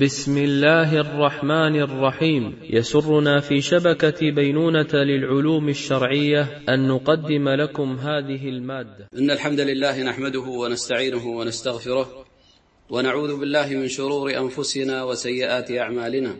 [0.00, 2.58] بسم الله الرحمن الرحيم.
[2.70, 9.08] يسرنا في شبكة بينونة للعلوم الشرعية أن نقدم لكم هذه المادة.
[9.18, 12.24] إن الحمد لله نحمده ونستعينه ونستغفره
[12.90, 16.36] ونعوذ بالله من شرور أنفسنا وسيئات أعمالنا.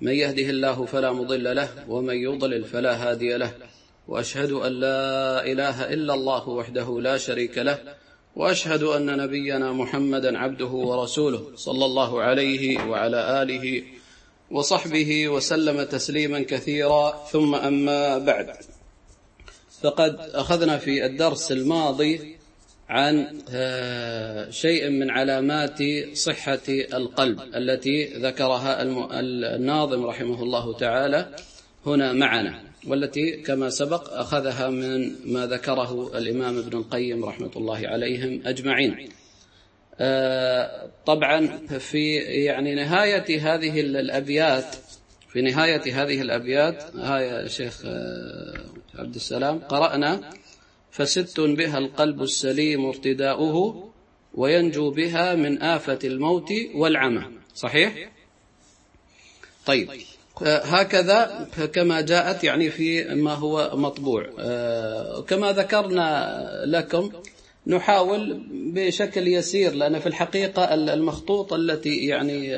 [0.00, 3.52] من يهده الله فلا مضل له ومن يضلل فلا هادي له.
[4.08, 7.78] وأشهد أن لا إله إلا الله وحده لا شريك له.
[8.36, 13.82] وأشهد أن نبينا محمدا عبده ورسوله صلى الله عليه وعلى آله
[14.50, 17.24] وصحبه وسلم تسليما كثيرا.
[17.32, 18.56] ثم أما بعد
[19.82, 22.36] فقد أخذنا في الدرس الماضي
[22.88, 23.42] عن
[24.50, 25.78] شيء من علامات
[26.12, 28.82] صحة القلب التي ذكرها
[29.56, 31.36] الناظم رحمه الله تعالى
[31.86, 32.71] هنا معنا.
[32.86, 39.08] والتي كما سبق أخذها من ما ذكره الإمام ابن القيم رحمة الله عليهم أجمعين.
[41.06, 44.76] طبعا في يعني نهاية هذه الأبيات
[45.28, 47.82] في نهاية هذه الأبيات هاي شيخ
[48.94, 50.30] عبد السلام قرأنا
[50.90, 53.88] فست بها القلب السليم ارتداؤه
[54.34, 57.26] وينجو بها من آفة الموت والعمى.
[57.54, 58.10] صحيح؟
[59.66, 59.90] طيب.
[60.42, 64.26] هكذا كما جاءت يعني في ما هو مطبوع.
[65.28, 67.10] كما ذكرنا لكم
[67.66, 72.56] نحاول بشكل يسير لأن في الحقيقة المخطوط التي يعني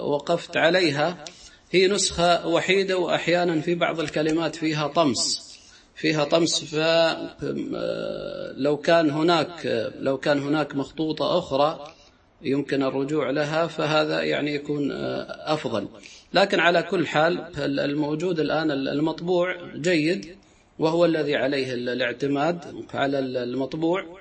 [0.00, 1.24] وقفت عليها
[1.70, 5.48] هي نسخة وحيدة وأحيانا في بعض الكلمات فيها طمس.
[5.94, 11.94] فيها طمس فلو كان هناك لو كان هناك مخطوطة أخرى
[12.42, 14.92] يمكن الرجوع لها فهذا يعني يكون
[15.30, 15.88] أفضل.
[16.32, 20.36] لكن على كل حال الموجود الآن المطبوع جيد
[20.78, 24.20] وهو الذي عليه الاعتماد على المطبوع.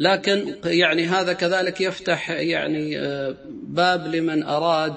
[0.00, 2.98] لكن يعني هذا كذلك يفتح يعني
[3.50, 4.94] باب لمن أراد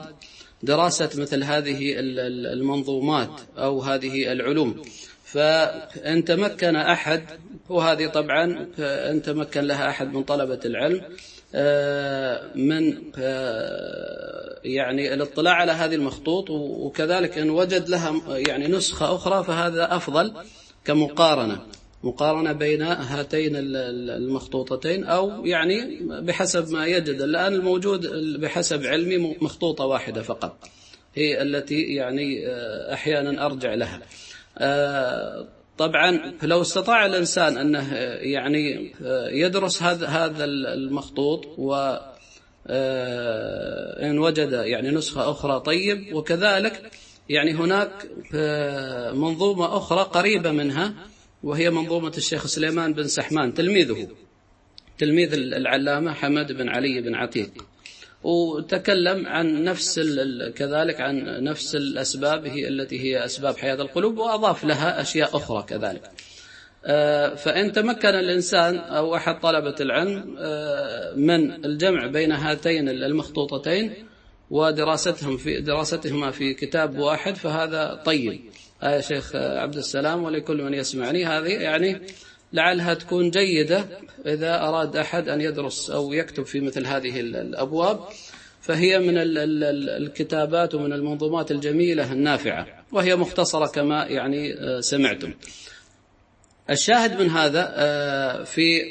[0.64, 4.82] دراسة مثل هذه المنظومات أو هذه العلوم.
[5.24, 7.24] فإن تمكن أحد
[7.70, 11.02] وهذه طبعا إن تمكن لها أحد من طلبة العلم
[12.56, 12.98] من
[14.64, 20.34] يعني الاطلاع على هذه المخطوط وكذلك أن وجد لها يعني نسخة أخرى فهذا أفضل
[20.86, 21.62] كمقارنة.
[22.04, 27.22] مقارنة بين هاتين المخطوطتين أو يعني بحسب ما يجد.
[27.22, 28.08] الآن الموجود
[28.40, 30.68] بحسب علمي مخطوطة واحدة فقط
[31.16, 32.48] هي التي يعني
[32.94, 34.02] أحيانا أرجع لها.
[35.80, 38.94] طبعا لو استطاع الإنسان أنه يعني
[39.32, 41.98] يدرس هذا هذا المخطوط و
[44.02, 46.92] إن وجد يعني نسخة أخرى طيب وكذلك
[47.30, 47.92] يعني هناك
[49.14, 50.94] منظومة أخرى قريبة منها
[51.44, 54.08] وهي منظومة الشيخ سليمان بن سحمان تلميذه
[54.98, 57.66] تلميذ العلامة حمد بن علي بن عتيق.
[58.24, 60.00] وتكلم عن نفس
[60.56, 66.12] كذلك عن نفس الأسباب هي التي هي أسباب حياة القلوب وأضاف لها أشياء أخرى كذلك.
[67.38, 70.36] فإن تمكن الإنسان أو أحد طلبة العلم
[71.16, 73.94] من الجمع بين هاتين المخطوطتين
[74.50, 78.42] ودراستهم في دراستهما في كتاب واحد فهذا طيب.
[78.84, 82.02] يا شيخ عبد السلام ولكل من يسمعني هذه يعني
[82.54, 83.86] لعلها تكون جيدة
[84.26, 88.00] إذا أراد أحد أن يدرس أو يكتب في مثل هذه الأبواب.
[88.62, 92.68] فهي من الكتابات ومن المنظومات الجميلة النافعة.
[92.92, 95.34] وهي مختصرة كما يعني سمعتم.
[96.70, 97.64] الشاهد من هذا
[98.44, 98.82] في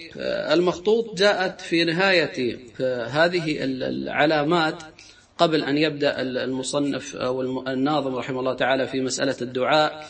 [0.53, 2.59] المخطوط جاءت في نهاية
[3.07, 4.83] هذه العلامات
[5.39, 10.09] قبل أن يبدأ المصنف أو الناظم رحمه الله تعالى في مسألة الدعاء.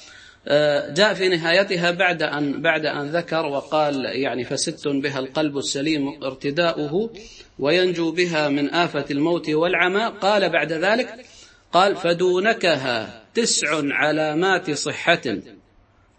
[0.95, 7.11] جاء في نهايتها بعد أن بعد أن ذكر وقال يعني فست بها القلب السليم ارتداؤه
[7.59, 10.13] وينجو بها من آفة الموت والعمى.
[10.21, 11.27] قال بعد ذلك
[11.73, 15.39] قال فدونكها تسع علامات صحة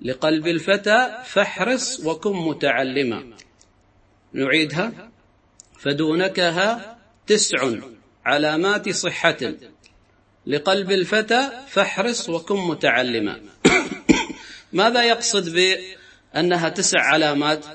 [0.01, 3.23] لقلب الفتى فاحرص وكن متعلما.
[4.33, 4.91] نعيدها
[5.79, 6.97] فدونكها
[7.27, 7.69] تسع
[8.25, 9.53] علامات صحة
[10.47, 13.39] لقلب الفتى فاحرص وكن متعلما.
[14.73, 17.65] ماذا يقصد بأنها تسع علامات؟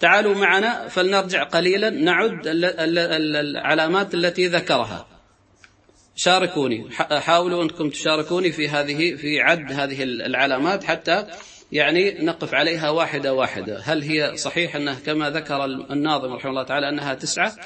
[0.00, 5.06] تعالوا معنا فلنرجع قليلا نعد العلامات التي ذكرها.
[6.16, 6.90] شاركوني.
[7.10, 11.26] حاولوا أنكم تشاركوني في هذه في عد هذه العلامات حتى
[11.72, 13.80] يعني نقف عليها واحدة واحدة.
[13.84, 17.56] هل هي صحيح أنها كما ذكر الناظم رحمه الله تعالى أنها تسعة؟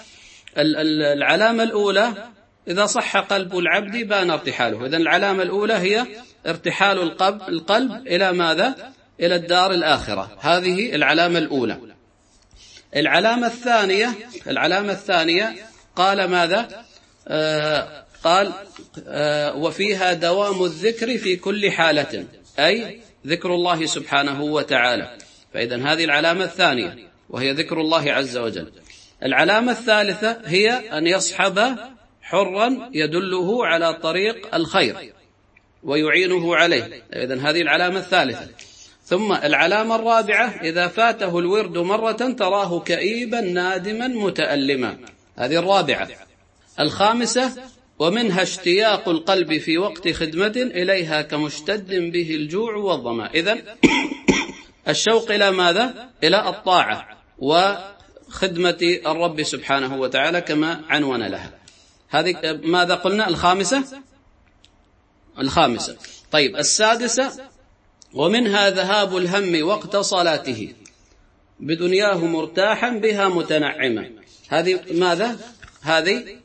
[0.57, 2.29] العلامة الأولى
[2.69, 4.87] إذا صح قلب العبد بان ارتحاله.
[4.87, 6.07] إذن العلامة الأولى هي
[6.47, 10.39] ارتحال القلب, القلب إلى ماذا؟ إلى الدار الآخرة.
[10.41, 11.79] هذه العلامة الأولى.
[12.97, 14.15] العلامة الثانية
[14.47, 15.57] العلامة الثانية
[15.97, 16.85] قال ماذا؟
[17.29, 18.53] آه قال
[19.09, 22.27] آه، وفيها دوام الذكر في كل حالة.
[22.59, 25.19] أي ذكر الله سبحانه وتعالى.
[25.55, 26.97] فإذا هذه العلامة الثانية
[27.31, 28.73] وهي ذكر الله عز وجل.
[29.23, 31.77] العلامة الثالثة هي أن يصحب
[32.23, 35.18] حرا يدله على طريق الخير.
[35.89, 37.03] ويعينه عليه.
[37.13, 38.49] إذا هذه العلامة الثالثة.
[39.05, 44.99] ثم العلامة الرابعة إذا فاته الورد مرة تراه كئيبا نادما متألما.
[45.37, 46.09] هذه الرابعة.
[46.81, 47.53] الخامسة
[47.99, 53.31] ومنها اشتياق القلب في وقت خدمة إليها كمشتد به الجوع والظمأ.
[53.35, 53.59] إذا
[54.89, 57.09] الشوق إلى ماذا؟ إلى الطاعة
[57.39, 61.51] وخدمة الرب سبحانه وتعالى كما عنون لها.
[62.09, 63.85] هذه ماذا قلنا؟ الخامسة
[65.39, 65.97] الخامسة.
[66.33, 67.33] طيب السادسة
[68.15, 70.75] ومنها ذهاب الهم وقت صلاته.
[71.61, 74.11] بدنياه مرتاحا بها متنعما.
[74.49, 75.39] هذه ماذا؟
[75.83, 76.37] هذه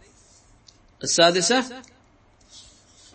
[1.04, 1.64] السادسة؟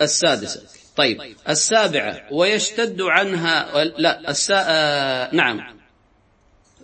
[0.02, 0.62] السادسة.
[0.96, 4.64] طيب السابعة ويشتد عنها لا السا...
[4.69, 5.78] آه نعم.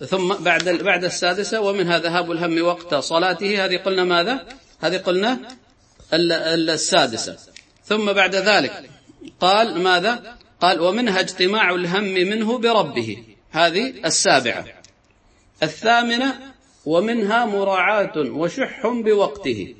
[0.06, 3.64] ثم بعد بعد السادسة ومنها ذهاب الهم وقت صلاته.
[3.64, 4.46] هذه قلنا ماذا؟
[4.80, 5.38] هذه قلنا
[6.12, 7.36] السادسة.
[7.84, 8.90] ثم بعد ذلك
[9.40, 13.24] قال ماذا؟ قال ومنها اجتماع الهم منه بربه.
[13.50, 14.64] هذه السابعة.
[15.62, 16.54] الثامنة
[16.86, 19.74] ومنها مراعاة وشح بوقته.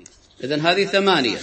[0.45, 1.39] إذن هذه ثمانية.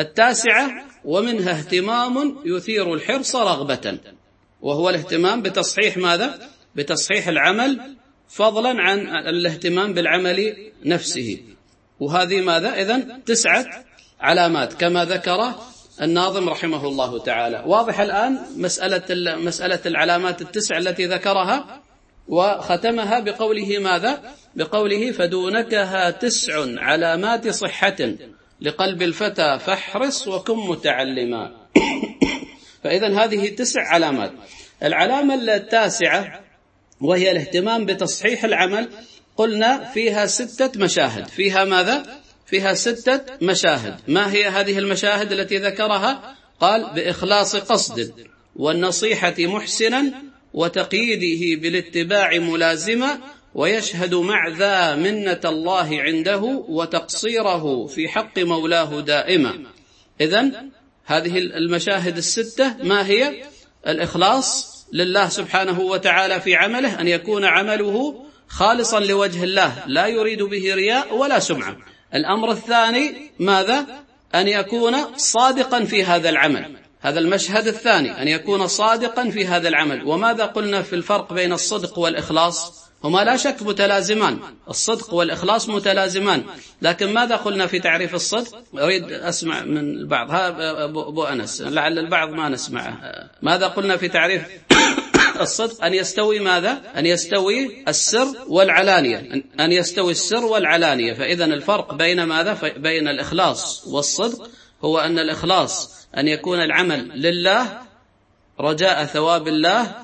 [0.00, 0.70] التاسعة
[1.04, 3.98] ومنها اهتمام يثير الحرص رغبة.
[4.60, 7.96] وهو الاهتمام بتصحيح ماذا؟ بتصحيح العمل
[8.28, 11.40] فضلا عن الاهتمام بالعمل نفسه.
[12.00, 13.66] وهذه ماذا؟ إذن تسعة
[14.20, 14.72] علامات.
[14.72, 15.54] كما ذكر
[16.00, 17.62] الناظم رحمه الله تعالى.
[17.66, 21.82] واضح الآن مسألة, مسألة العلامات التسع التي ذكرها
[22.28, 24.22] وختمها بقوله ماذا؟
[24.56, 28.14] بقوله فدونكها تسع علامات صحة
[28.60, 31.52] لقلب الفتى فاحرص وكن متعلما.
[32.84, 34.32] فإذا هذه تسع علامات.
[34.82, 36.40] العلامة التاسعة
[37.00, 38.88] وهي الاهتمام بتصحيح العمل
[39.36, 41.28] قلنا فيها ستة مشاهد.
[41.28, 42.21] فيها ماذا؟
[42.52, 43.96] فيها ستة مشاهد.
[44.08, 48.12] ما هي هذه المشاهد التي ذكرها؟ قال بإخلاص قصد
[48.56, 50.12] والنصيحة محسنا
[50.54, 53.18] وتقييده بالاتباع ملازما
[53.54, 59.62] ويشهد مع ذا منة الله عنده وتقصيره في حق مولاه دائما.
[60.20, 60.52] إذا
[61.04, 63.42] هذه المشاهد الستة ما هي؟
[63.86, 70.74] الإخلاص لله سبحانه وتعالى في عمله أن يكون عمله خالصا لوجه الله لا يريد به
[70.74, 71.91] رياء ولا سمعة.
[72.14, 73.86] الأمر الثاني ماذا؟
[74.34, 76.76] أن يكون صادقا في هذا العمل.
[77.00, 80.04] هذا المشهد الثاني أن يكون صادقا في هذا العمل.
[80.04, 84.38] وماذا قلنا في الفرق بين الصدق والإخلاص؟ هما لا شك متلازمان.
[84.68, 86.44] الصدق والإخلاص متلازمان.
[86.82, 90.30] لكن ماذا قلنا في تعريف الصدق؟ أريد أسمع من البعض.
[90.30, 90.48] ها
[90.84, 91.60] أبو أنس.
[91.60, 93.00] لعل البعض ما نسمعه.
[93.42, 94.42] ماذا قلنا في تعريف
[95.42, 99.42] الصدق أن يستوي ماذا؟ أن يستوي السر والعلانية.
[99.60, 101.12] أن يستوي السر والعلانية.
[101.12, 104.50] فإذا الفرق بين ماذا؟ بين الإخلاص والصدق
[104.84, 107.78] هو أن الإخلاص أن يكون العمل لله
[108.60, 110.02] رجاء ثواب الله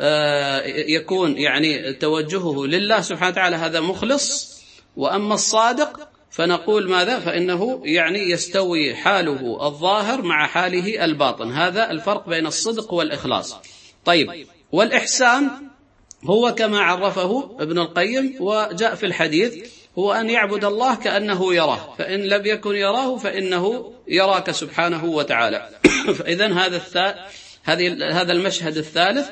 [0.00, 4.58] آه، يكون يعني توجهه لله سبحانه وتعالى هذا مخلص.
[4.96, 11.52] وأما الصادق فنقول ماذا؟ فإنه يعني يستوي حاله الظاهر مع حاله الباطن.
[11.52, 13.56] هذا الفرق بين الصدق والإخلاص.
[14.04, 15.50] طيب والإحسان
[16.24, 19.54] هو كما عرفه ابن القيم وجاء في الحديث
[19.98, 25.68] هو أن يعبد الله كأنه يراه فإن لم يكن يراه فإنه يراك سبحانه وتعالى.
[26.18, 27.14] فإذا هذا الثا...
[27.64, 29.28] هذه هذا المشهد الثالث.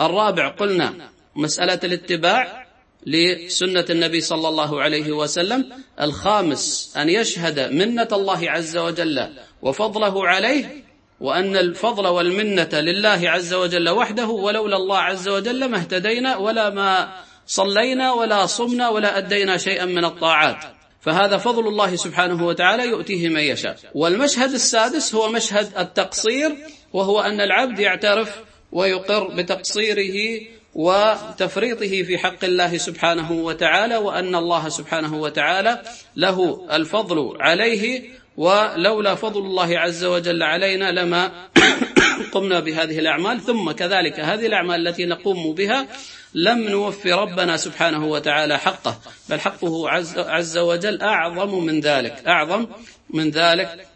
[0.00, 2.66] الرابع قلنا مسألة الاتباع
[3.06, 5.72] لسنة النبي صلى الله عليه وسلم.
[6.00, 9.28] الخامس أن يشهد منة الله عز وجل
[9.62, 10.87] وفضله عليه
[11.20, 17.12] وأن الفضل والمنة لله عز وجل وحده ولولا الله عز وجل ما اهتدينا ولا ما
[17.46, 20.64] صلينا ولا صمنا ولا أدينا شيئا من الطاعات.
[21.00, 23.76] فهذا فضل الله سبحانه وتعالى يؤتيه من يشاء.
[23.94, 26.56] والمشهد السادس هو مشهد التقصير
[26.92, 28.36] وهو أن العبد يعترف
[28.72, 30.40] ويقر بتقصيره
[30.74, 35.82] وتفريطه في حق الله سبحانه وتعالى وأن الله سبحانه وتعالى
[36.16, 38.02] له الفضل عليه
[38.38, 41.48] ولولا فضل الله عز وجل علينا لما
[42.32, 43.40] قمنا بهذه الأعمال.
[43.40, 45.86] ثم كذلك هذه الأعمال التي نقوم بها
[46.34, 52.66] لم نوفي ربنا سبحانه وتعالى حقه بل حقه عز, وجل أعظم من ذلك أعظم
[53.10, 53.86] من ذلك.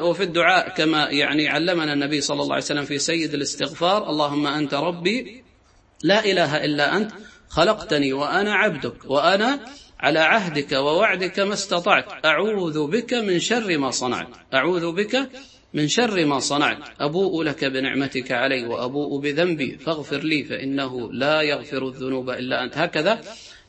[0.00, 4.74] وفي الدعاء كما يعني علمنا النبي صلى الله عليه وسلم في سيد الاستغفار اللهم أنت
[4.74, 5.44] ربي
[6.02, 7.10] لا إله إلا أنت
[7.48, 9.60] خلقتني وأنا عبدك وأنا
[10.00, 12.24] على عهدك ووعدك ما استطعت.
[12.24, 14.28] أعوذ بك من شر ما صنعت.
[14.54, 15.28] أعوذ بك
[15.74, 16.78] من شر ما صنعت.
[17.00, 19.78] أبوء لك بنعمتك علي وأبوء بذنبي.
[19.78, 22.78] فاغفر لي فإنه لا يغفر الذنوب إلا أنت.
[22.78, 23.20] هكذا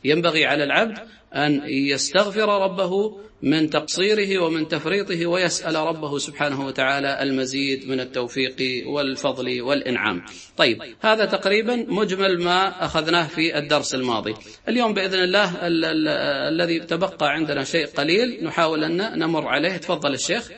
[0.03, 0.97] ينبغي على العبد
[1.35, 8.55] أن يستغفر ربه من تقصيره ومن تفريطه ويسأل ربه سبحانه وتعالى المزيد من التوفيق
[8.87, 10.21] والفضل والإنعام.
[10.57, 14.33] طيب هذا تقريبا مجمل ما أخذناه في الدرس الماضي.
[14.69, 16.07] اليوم بإذن الله ال ال
[16.53, 19.77] الذي تبقى عندنا شيء قليل نحاول أن نمر عليه.
[19.77, 20.51] تفضل الشيخ.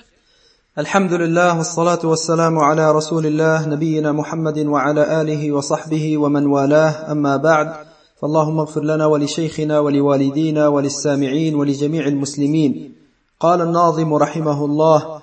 [0.77, 7.11] الحمد لله والصلاة والسلام على رسول الله نبينا محمد وعلى آله وصحبه ومن والاه.
[7.11, 7.87] أما بعد
[8.21, 12.93] فاللهم اغفر لنا ولشيخنا ولوالدينا وللسامعين ولجميع المسلمين.
[13.39, 15.21] قال الناظم رحمه الله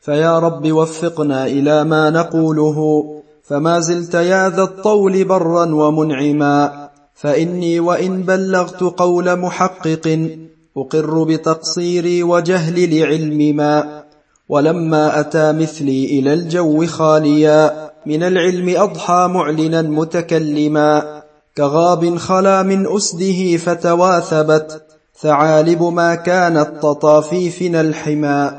[0.00, 3.04] فيا رب وفقنا إلى ما نقوله
[3.42, 10.28] فما زلت يا ذا الطول برا ومنعما فإني وإن بلغت قول محقق
[10.76, 14.02] أقر بتقصيري وجهل لعلم ما
[14.48, 21.19] ولما أتى مثلي إلى الجو خاليا من العلم أضحى معلنا متكلما
[21.56, 24.82] كغاب خلا من أسده فتواثبت
[25.20, 28.52] ثعالب ما كانت تطافيفنا الحمى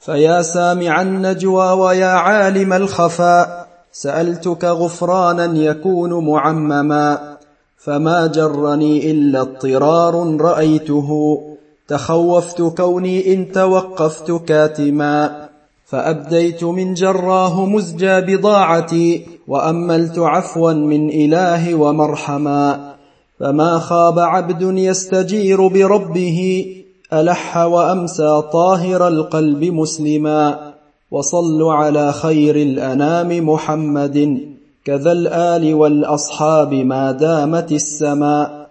[0.00, 7.36] فيا سامع النجوى ويا عالم الخفاء سألتك غفرانا يكون معمما.
[7.78, 11.40] فما جرني إلا اضطرار رأيته
[11.88, 15.45] تخوفت كوني إن توقفت كاتما.
[15.86, 22.94] فأبديت من جراه مزجى بضاعتي وأملت عفوا من إله ومرحما.
[23.40, 26.66] فما خاب عبد يستجير بربه
[27.12, 30.72] ألح وأمسى طاهر القلب مسلما.
[31.10, 34.40] وصلوا على خير الأنام محمد
[34.84, 38.70] كذا الآل والأصحاب ما دامت السماء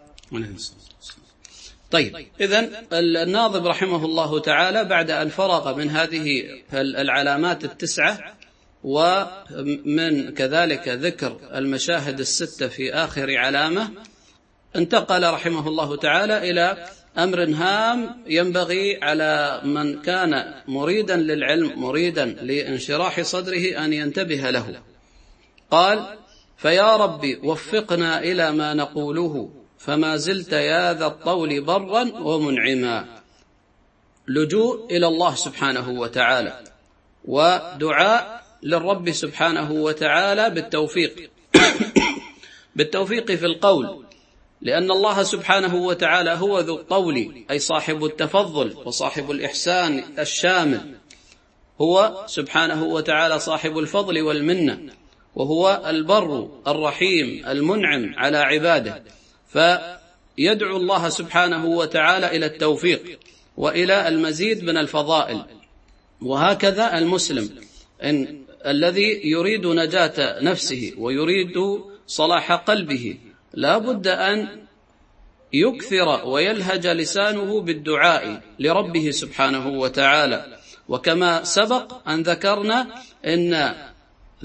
[1.96, 8.20] طيب إذا الناظم رحمه الله تعالى بعد أن فرغ من هذه العلامات التسعة
[8.84, 13.90] ومن كذلك ذكر المشاهد الستة في آخر علامة
[14.76, 16.86] انتقل رحمه الله تعالى إلى
[17.18, 24.82] أمر هام ينبغي على من كان مريدا للعلم مريدا لانشراح صدره أن ينتبه له.
[25.72, 26.18] قال
[26.58, 33.06] فيا رب وفقنا إلى ما نقوله فما زلت يا ذا الطول برا ومنعما.
[34.28, 36.64] لجوء إلى الله سبحانه وتعالى.
[37.26, 41.30] ودعاء للرب سبحانه وتعالى بالتوفيق.
[42.76, 44.06] بالتوفيق في القول.
[44.62, 50.96] لأن الله سبحانه وتعالى هو ذو الطول أي صاحب التفضل وصاحب الإحسان الشامل.
[51.82, 54.80] هو سبحانه وتعالى صاحب الفضل والمنة
[55.36, 59.04] وهو البر الرحيم المنعم على عباده.
[59.56, 63.20] فيدعو الله سبحانه وتعالى إلى التوفيق
[63.58, 65.42] وإلى المزيد من الفضائل.
[66.22, 67.50] وهكذا المسلم
[68.04, 71.54] إن الذي يريد نجاة نفسه ويريد
[72.08, 73.18] صلاح قلبه
[73.54, 74.66] لا بد أن
[75.54, 80.58] يكثر ويلهج لسانه بالدعاء لربه سبحانه وتعالى.
[80.88, 82.88] وكما سبق أن ذكرنا
[83.26, 83.76] إن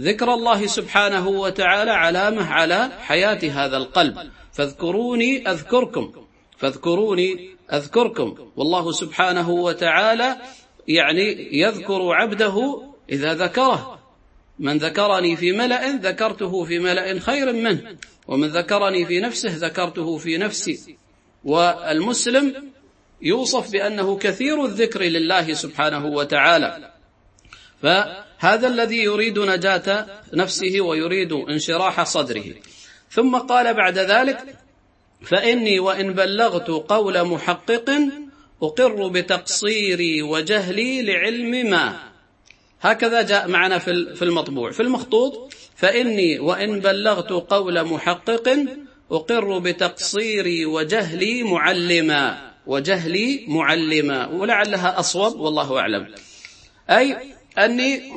[0.01, 4.31] ذكر الله سبحانه وتعالى علامة على حياة هذا القلب.
[4.53, 6.13] فاذكروني أذكركم.
[6.59, 8.53] فاذكروني أذكركم.
[8.57, 10.37] والله سبحانه وتعالى
[10.89, 13.99] يعني يذكر عبده إذا ذكره.
[14.59, 17.97] من ذكرني في ملأ ذكرته في ملأ خير منه.
[18.29, 20.97] ومن ذكرني في نفسه ذكرته في نفسي.
[21.45, 22.71] والمسلم
[23.23, 26.91] يوصف بأنه كثير الذكر لله سبحانه وتعالى.
[28.41, 32.45] فهذا الذي يريد نجاة نفسه ويريد انشراح صدره.
[33.11, 34.39] ثم قال بعد ذلك
[35.23, 37.91] فإني وإن بلغت قول محقق
[38.63, 41.99] أقر بتقصيري وجهلي لعلم ما.
[42.81, 44.71] هكذا جاء معنا في المطبوع.
[44.71, 48.67] في المخطوط فإني وإن بلغت قول محقق
[49.11, 52.51] أقر بتقصيري وجهلي معلما.
[52.67, 54.27] وجهلي معلما.
[54.27, 56.15] ولعلها أصوب والله أعلم.
[56.91, 57.17] أي
[57.59, 58.13] أني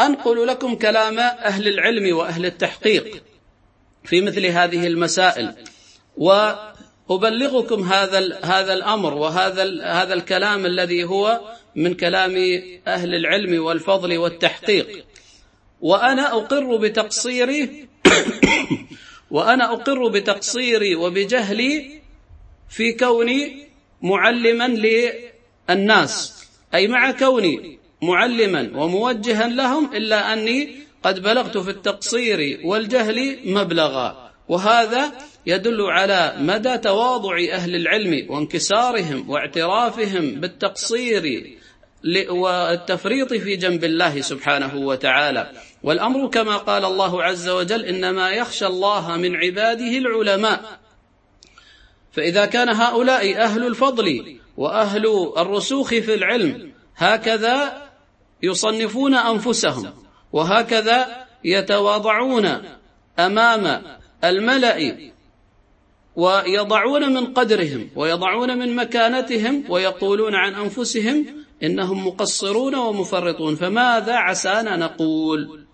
[0.00, 3.22] أنقل لكم كلام أهل العلم وأهل التحقيق
[4.04, 5.54] في مثل هذه المسائل.
[6.16, 11.40] وأبلغكم هذا هذا الأمر وهذا هذا الكلام الذي هو
[11.76, 12.34] من كلام
[12.86, 15.04] أهل العلم والفضل والتحقيق.
[15.80, 17.88] وأنا أقر بتقصيري
[19.30, 22.00] وأنا أقر بتقصيري وبجهلي
[22.68, 23.68] في كوني
[24.02, 24.68] معلما
[25.68, 26.44] للناس.
[26.74, 34.30] أي مع كوني معلما وموجها لهم إلا أني قد بلغت في التقصير والجهل مبلغا.
[34.48, 35.12] وهذا
[35.46, 41.56] يدل على مدى تواضع أهل العلم وانكسارهم واعترافهم بالتقصير
[42.28, 45.50] والتفريط في جنب الله سبحانه وتعالى.
[45.82, 50.78] والأمر كما قال الله عز وجل إنما يخشى الله من عباده العلماء.
[52.12, 57.83] فإذا كان هؤلاء أهل الفضل وأهل الرسوخ في العلم هكذا
[58.44, 59.92] يصنفون أنفسهم
[60.32, 62.46] وهكذا يتواضعون
[63.18, 63.82] أمام
[64.24, 64.78] الملأ
[66.16, 71.26] ويضعون من قدرهم ويضعون من مكانتهم ويقولون عن أنفسهم
[71.62, 73.56] إنهم مقصرون ومفرطون.
[73.56, 75.64] فماذا عسانا نقول؟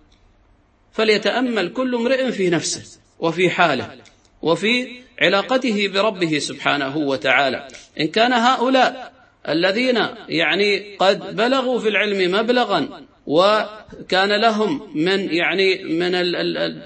[0.91, 3.97] فليتأمل كل امرئ في نفسه وفي حاله
[4.41, 7.67] وفي علاقته بربه سبحانه وتعالى.
[7.99, 9.13] إن كان هؤلاء
[9.49, 16.11] الذين يعني قد بلغوا في العلم مبلغا وكان لهم من يعني من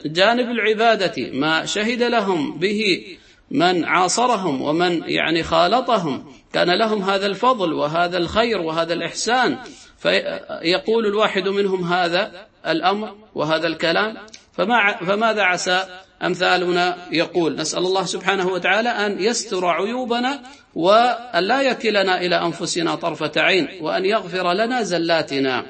[0.06, 3.06] جانب العبادة ما شهد لهم به
[3.52, 6.26] من عاصرهم ومن يعني خالطهم.
[6.54, 9.58] كان لهم هذا الفضل وهذا الخير وهذا الإحسان.
[9.98, 14.18] فيقول الواحد منهم هذا الأمر وهذا الكلام.
[14.54, 15.86] فما فماذا عسى؟
[16.24, 20.42] أمثالنا يقول نسأل الله سبحانه وتعالى أن يستر عيوبنا
[20.76, 25.66] وأن لا يكلنا إلى أنفسنا طرفة عين وأن يغفر لنا زلاتنا.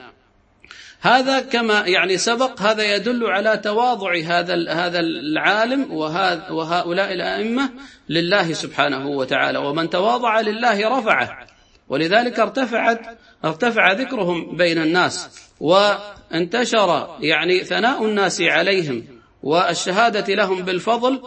[1.02, 5.94] هذا كما يعني سبق هذا يدل على تواضع هذا هذا العالم
[6.52, 7.70] وهؤلاء الأئمة
[8.10, 9.58] لله سبحانه وتعالى.
[9.58, 11.48] ومن تواضع لله رفعه
[11.90, 13.00] ولذلك ارتفعت
[13.46, 15.30] ارتفع ذكرهم بين الناس.
[15.60, 19.04] وانتشر يعني ثناء الناس عليهم
[19.44, 21.22] والشهادة لهم بالفضل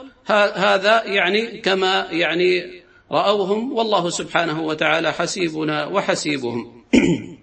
[0.57, 2.83] هذا يعني كما يعني
[3.13, 6.85] رأوهم والله سبحانه وتعالى حسيبنا وحسيبهم.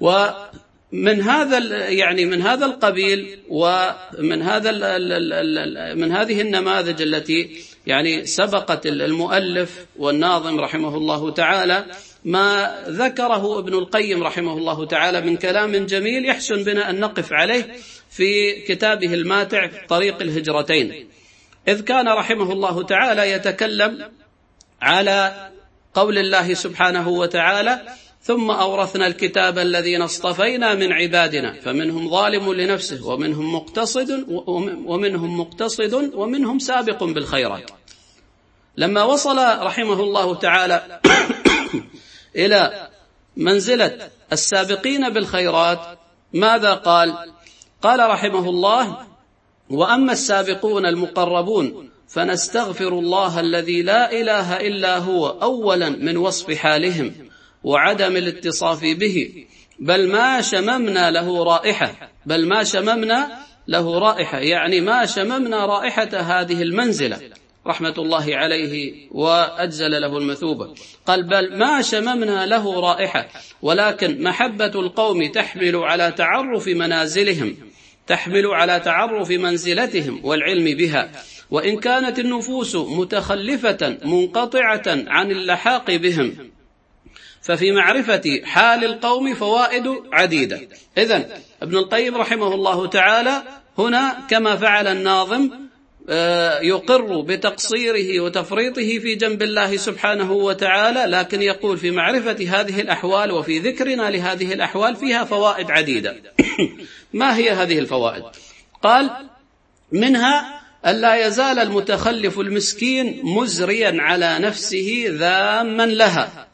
[0.00, 4.70] ومن هذا يعني من هذا القبيل ومن هذا
[5.94, 11.86] من هذه النماذج التي يعني سبقت المؤلف والناظم رحمه الله تعالى
[12.24, 17.76] ما ذكره ابن القيم رحمه الله تعالى من كلام جميل يحسن بنا أن نقف عليه
[18.10, 21.08] في كتابه الماتع طريق الهجرتين.
[21.68, 24.10] إذ كان رحمه الله تعالى يتكلم
[24.82, 25.50] على
[25.94, 27.82] قول الله سبحانه وتعالى
[28.22, 34.24] ثم أورثنا الكتاب الذين اصطفينا من عبادنا فمنهم ظالم لنفسه ومنهم مقتصد
[34.86, 37.70] ومنهم مقتصد ومنهم سابق بالخيرات.
[38.76, 41.00] لما وصل رحمه الله تعالى
[42.42, 42.88] إلى
[43.36, 45.98] منزلة السابقين بالخيرات
[46.32, 47.16] ماذا قال؟
[47.82, 49.06] قال رحمه الله
[49.70, 57.12] وأما السابقون المقربون فنستغفر الله الذي لا إله إلا هو أولا من وصف حالهم
[57.64, 59.46] وعدم الاتصاف به.
[59.78, 62.10] بل ما شممنا له رائحة.
[62.26, 63.38] بل ما شممنا
[63.68, 64.38] له رائحة.
[64.38, 67.20] يعني ما شممنا رائحة هذه المنزلة.
[67.66, 70.74] رحمة الله عليه وأجزل له المثوبة
[71.06, 73.28] قال بل ما شممنا له رائحة.
[73.62, 77.56] ولكن محبة القوم تحمل على تعرف منازلهم.
[78.06, 81.10] تحمل على تعرف منزلتهم والعلم بها.
[81.50, 86.50] وإن كانت النفوس متخلفة منقطعة عن اللحاق بهم
[87.42, 90.60] ففي معرفة حال القوم فوائد عديدة.
[90.98, 91.24] إذن
[91.62, 93.42] ابن القيم رحمه الله تعالى
[93.78, 95.50] هنا كما فعل الناظم
[96.08, 103.32] آه، يقر بتقصيره وتفريطه في جنب الله سبحانه وتعالى لكن يقول في معرفة هذه الأحوال
[103.32, 106.16] وفي ذكرنا لهذه الأحوال فيها فوائد عديدة.
[107.12, 108.22] ما هي هذه الفوائد؟
[108.82, 109.10] قال
[109.92, 110.55] منها
[110.86, 116.48] ألا يزال المتخلف المسكين مزريا على نفسه ذاما لها.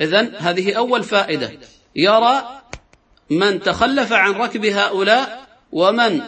[0.00, 1.52] إذن هذه أول فائدة.
[1.96, 2.60] يرى
[3.30, 6.20] من تخلف عن ركب هؤلاء ومن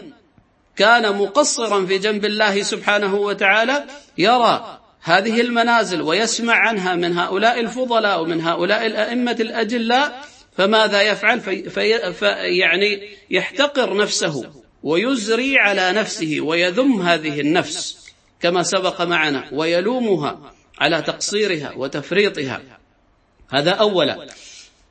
[0.76, 3.84] كان مقصرا في جنب الله سبحانه وتعالى
[4.18, 10.24] يرى هذه المنازل ويسمع عنها من هؤلاء الفضلاء ومن هؤلاء الأئمة الأجلاء
[10.56, 12.26] فماذا يفعل؟ في في في
[12.58, 14.59] يعني يحتقر نفسه.
[14.82, 22.62] ويزري على نفسه ويذم هذه النفس كما سبق معنا ويلومها على تقصيرها وتفريطها.
[23.50, 24.26] هذا أولا.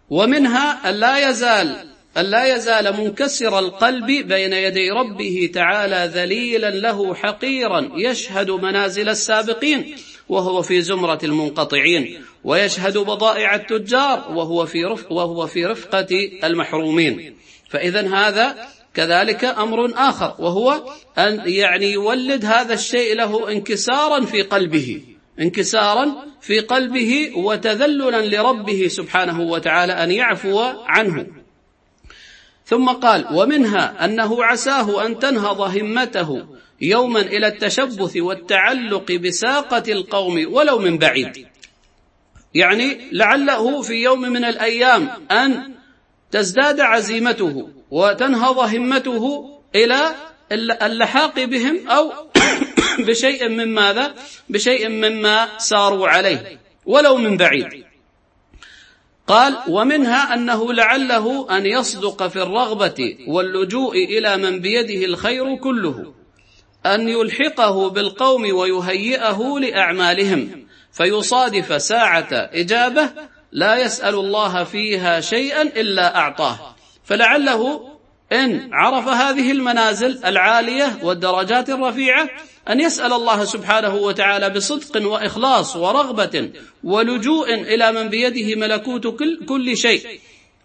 [0.10, 7.16] ومنها أن لا يزال أن لا يزال منكسر القلب بين يدي ربه تعالى ذليلا له
[7.16, 9.96] حقيرا يشهد منازل السابقين
[10.30, 17.36] وهو في زمرة المنقطعين ويشهد بضائع التجار وهو في رفق وهو في رفقة المحرومين.
[17.70, 18.70] فإذا هذا
[19.00, 20.84] كذلك أمر آخر وهو
[21.18, 25.02] أن يعني يولد هذا الشيء له انكسارا في قلبه
[25.40, 31.28] انكسارا في قلبه وتذللا لربه سبحانه وتعالى أن يعفو عنه.
[32.66, 36.46] ثم قال ومنها أنه عساه أن تنهض همته
[36.82, 41.48] يوما إلى التشبث والتعلق بساقة القوم ولو من بعيد.
[42.54, 45.79] يعني لعله في يوم من الأيام أن
[46.32, 50.16] تزداد عزيمته وتنهض همته إلى
[50.82, 52.12] اللحاق بهم أو
[53.08, 54.16] بشيء من ماذا؟
[54.50, 57.84] بشيء مما ساروا عليه ولو من بعيد.
[59.28, 66.14] قال ومنها أنه لعله أن يصدق في الرغبة واللجوء إلى من بيده الخير كله
[66.86, 73.10] أن يلحقه بالقوم ويهيئه لأعمالهم فيصادف ساعة إجابة
[73.52, 76.76] لا يسأل الله فيها شيئا إلا أعطاه.
[77.04, 77.90] فلعله
[78.32, 82.30] إن عرف هذه المنازل العالية والدرجات الرفيعة
[82.70, 86.52] أن يسأل الله سبحانه وتعالى بصدق وإخلاص ورغبة
[86.84, 89.08] ولجوء إلى من بيده ملكوت
[89.48, 90.20] كل, شيء.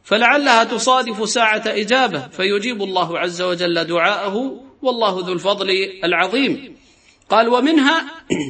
[0.05, 5.71] فلعلها تصادف ساعة إجابة فيجيب الله عز وجل دعاءه والله ذو الفضل
[6.05, 6.77] العظيم.
[7.31, 8.05] قال ومنها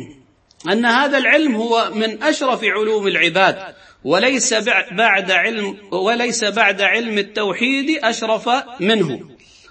[0.72, 4.54] أن هذا العلم هو من أشرف علوم العباد وليس
[4.92, 8.48] بعد علم وليس بعد علم التوحيد أشرف
[8.80, 9.20] منه.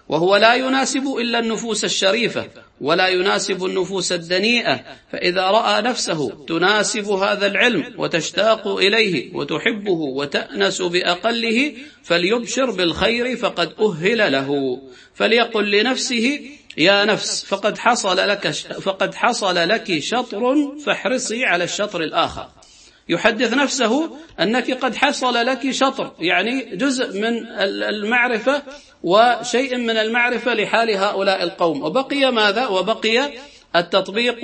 [0.09, 2.47] وهو لا يناسب إلا النفوس الشريفة
[2.81, 4.79] ولا يناسب النفوس الدنيئة.
[5.11, 14.31] فإذا رأى نفسه تناسب هذا العلم وتشتاق إليه وتحبه وتأنس بأقله فليبشر بالخير فقد أهل
[14.31, 14.81] له.
[15.15, 16.39] فليقل لنفسه
[16.77, 18.47] يا نفس فقد حصل لك
[18.81, 22.49] فقد حصل لك شطر فاحرصي على الشطر الآخر.
[23.09, 27.47] يحدث نفسه أنك قد حصل لك شطر يعني جزء من
[27.83, 28.63] المعرفة
[29.03, 31.83] وشيء من المعرفة لحال هؤلاء القوم.
[31.83, 33.31] وبقي ماذا؟ وبقي
[33.75, 34.39] التطبيق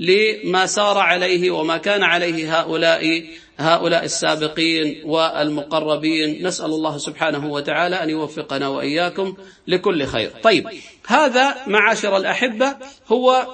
[0.00, 3.24] لما سار عليه وما كان عليه هؤلاء
[3.58, 6.46] هؤلاء السابقين والمقربين.
[6.46, 10.30] نسأل الله سبحانه وتعالى أن يوفقنا وإياكم لكل خير.
[10.42, 10.68] طيب
[11.06, 12.76] هذا معاشر الأحبة
[13.08, 13.46] هو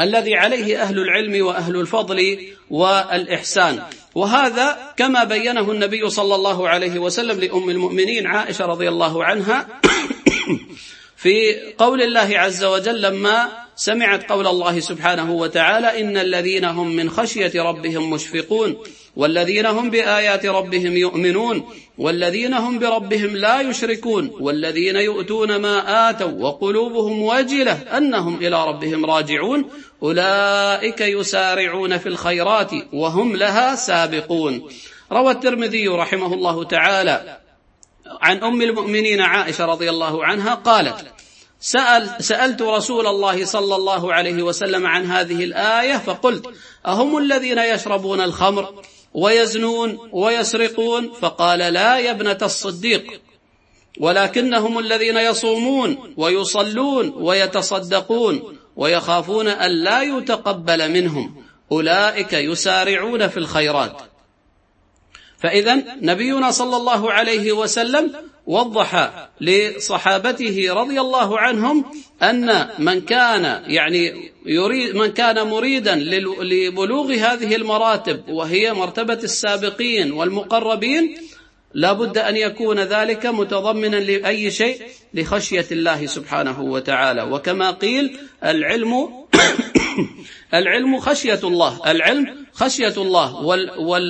[0.00, 3.82] الذي عليه أهل العلم وأهل الفضل والإحسان.
[4.14, 9.66] وهذا كما بينه النبي صلى الله عليه وسلم لأم المؤمنين عائشة رضي الله عنها
[11.22, 17.10] في قول الله عز وجل لما سمعت قول الله سبحانه وتعالى إن الذين هم من
[17.10, 18.76] خشية ربهم مشفقون.
[19.16, 27.22] والذين هم بآيات ربهم يؤمنون والذين هم بربهم لا يشركون والذين يؤتون ما آتوا وقلوبهم
[27.22, 29.70] وجلة أنهم إلى ربهم راجعون
[30.02, 34.68] أولئك يسارعون في الخيرات وهم لها سابقون.
[35.12, 37.38] روى الترمذي رحمه الله تعالى
[38.06, 41.06] عن أم المؤمنين عائشة رضي الله عنها قالت
[41.60, 46.46] سأل سألت رسول الله صلى الله عليه وسلم عن هذه الآية فقلت
[46.86, 48.74] أهم الذين يشربون الخمر؟
[49.14, 53.20] ويزنون ويسرقون فقال لا يا ابنة الصديق.
[54.00, 61.44] ولكنهم الذين يصومون ويصلون ويتصدقون ويخافون أن لا يتقبل منهم.
[61.72, 64.02] أولئك يسارعون في الخيرات.
[65.38, 68.14] فإذا نبينا صلى الله عليه وسلم
[68.46, 71.84] وضح لصحابته رضي الله عنهم
[72.22, 75.94] أن من كان يعني يريد من كان مريدا
[76.42, 81.16] لبلوغ هذه المراتب وهي مرتبة السابقين والمقربين
[81.74, 84.82] لا بد أن يكون ذلك متضمنا لأي شيء
[85.14, 87.22] لخشية الله سبحانه وتعالى.
[87.22, 89.08] وكما قيل العلم
[90.54, 91.80] العلم خشية الله.
[91.86, 93.44] العلم خشية الله.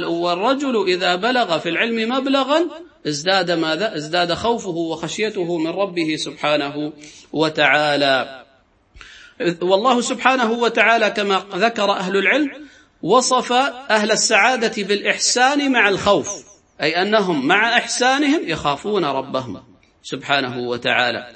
[0.08, 2.66] والرجل إذا بلغ في العلم مبلغا
[3.06, 6.92] ازداد ماذا؟ ازداد خوفه وخشيته من ربه سبحانه
[7.32, 8.44] وتعالى.
[9.62, 12.50] والله سبحانه وتعالى كما ذكر أهل العلم
[13.02, 13.52] وصف
[13.90, 16.28] أهل السعادة بالإحسان مع الخوف
[16.82, 19.62] أي أنهم مع إحسانهم يخافون ربهم
[20.02, 21.32] سبحانه وتعالى.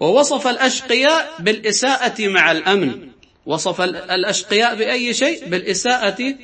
[0.00, 3.13] ووصف الأشقياء بالإساءة مع الأمن.
[3.46, 6.34] وصف الأشقياء بأي شيء؟ بالإساءة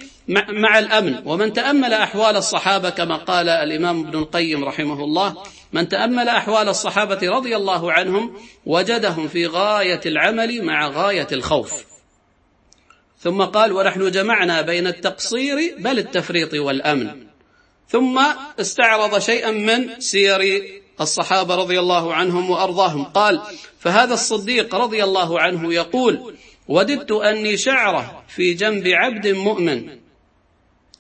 [0.48, 1.22] مع الأمن.
[1.24, 5.36] ومن تأمل أحوال الصحابة كما قال الإمام ابن القيم رحمه الله
[5.72, 8.36] من تأمل أحوال الصحابة رضي الله عنهم
[8.66, 11.84] وجدهم في غاية العمل مع غاية الخوف.
[13.18, 17.26] ثم قال ونحن جمعنا بين التقصير بل التفريط والأمن.
[17.88, 18.20] ثم
[18.60, 20.62] استعرض شيئا من سير
[21.00, 23.04] الصحابة رضي الله عنهم وأرضاهم.
[23.04, 23.40] قال
[23.78, 26.34] فهذا الصديق رضي الله عنه يقول
[26.70, 29.98] وددت أني شعرة في جنب عبد مؤمن.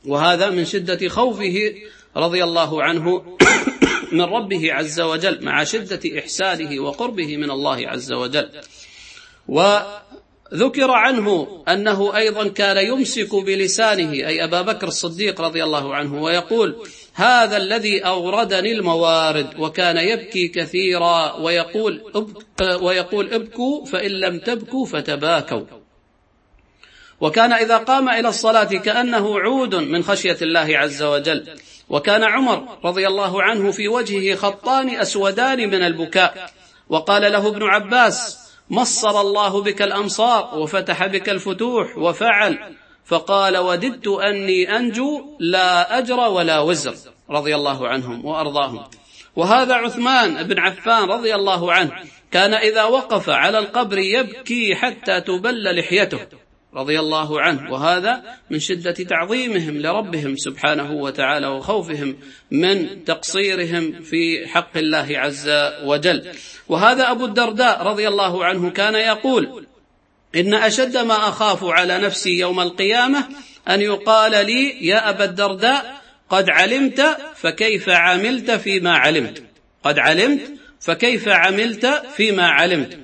[0.06, 1.74] وهذا من شدة خوفه
[2.16, 3.36] رضي الله عنه
[4.12, 8.50] من ربه عز وجل مع شدة إحسانه وقربه من الله عز وجل.
[9.48, 16.86] وذكر عنه أنه أيضا كان يمسك بلسانه أي أبا بكر الصديق رضي الله عنه ويقول
[17.20, 25.62] هذا الذي أوردني الموارد وكان يبكي كثيرا ويقول أبك ويقول ابكوا فإن لم تبكوا فتباكوا.
[27.20, 31.48] وكان إذا قام إلى الصلاة كأنه عود من خشية الله عز وجل.
[31.88, 36.50] وكان عمر رضي الله عنه في وجهه خطان أسودان من البكاء.
[36.88, 38.38] وقال له ابن عباس
[38.70, 42.58] مصر الله بك الأمصار وفتح بك الفتوح وفعل.
[43.04, 46.94] فقال وددت أني أنجو لا أجر ولا وزر
[47.30, 48.84] رضي الله عنهم وأرضاهم.
[49.36, 51.90] وهذا عثمان بن عفان رضي الله عنه
[52.30, 56.18] كان إذا وقف على القبر يبكي حتى تبل لحيته
[56.74, 57.72] رضي الله عنه.
[57.72, 62.16] وهذا من شدة تعظيمهم لربهم سبحانه وتعالى وخوفهم
[62.50, 65.50] من تقصيرهم في حق الله عز
[65.84, 66.32] وجل.
[66.68, 69.66] وهذا أبو الدرداء رضي الله عنه كان يقول
[70.34, 73.28] إن أشد ما أخاف على نفسي يوم القيامة
[73.68, 79.42] أن يقال لي يا أبا الدرداء قد علمت فكيف عملت فيما علمت.
[79.84, 80.40] قد علمت
[80.80, 82.98] فكيف عملت فيما علمت.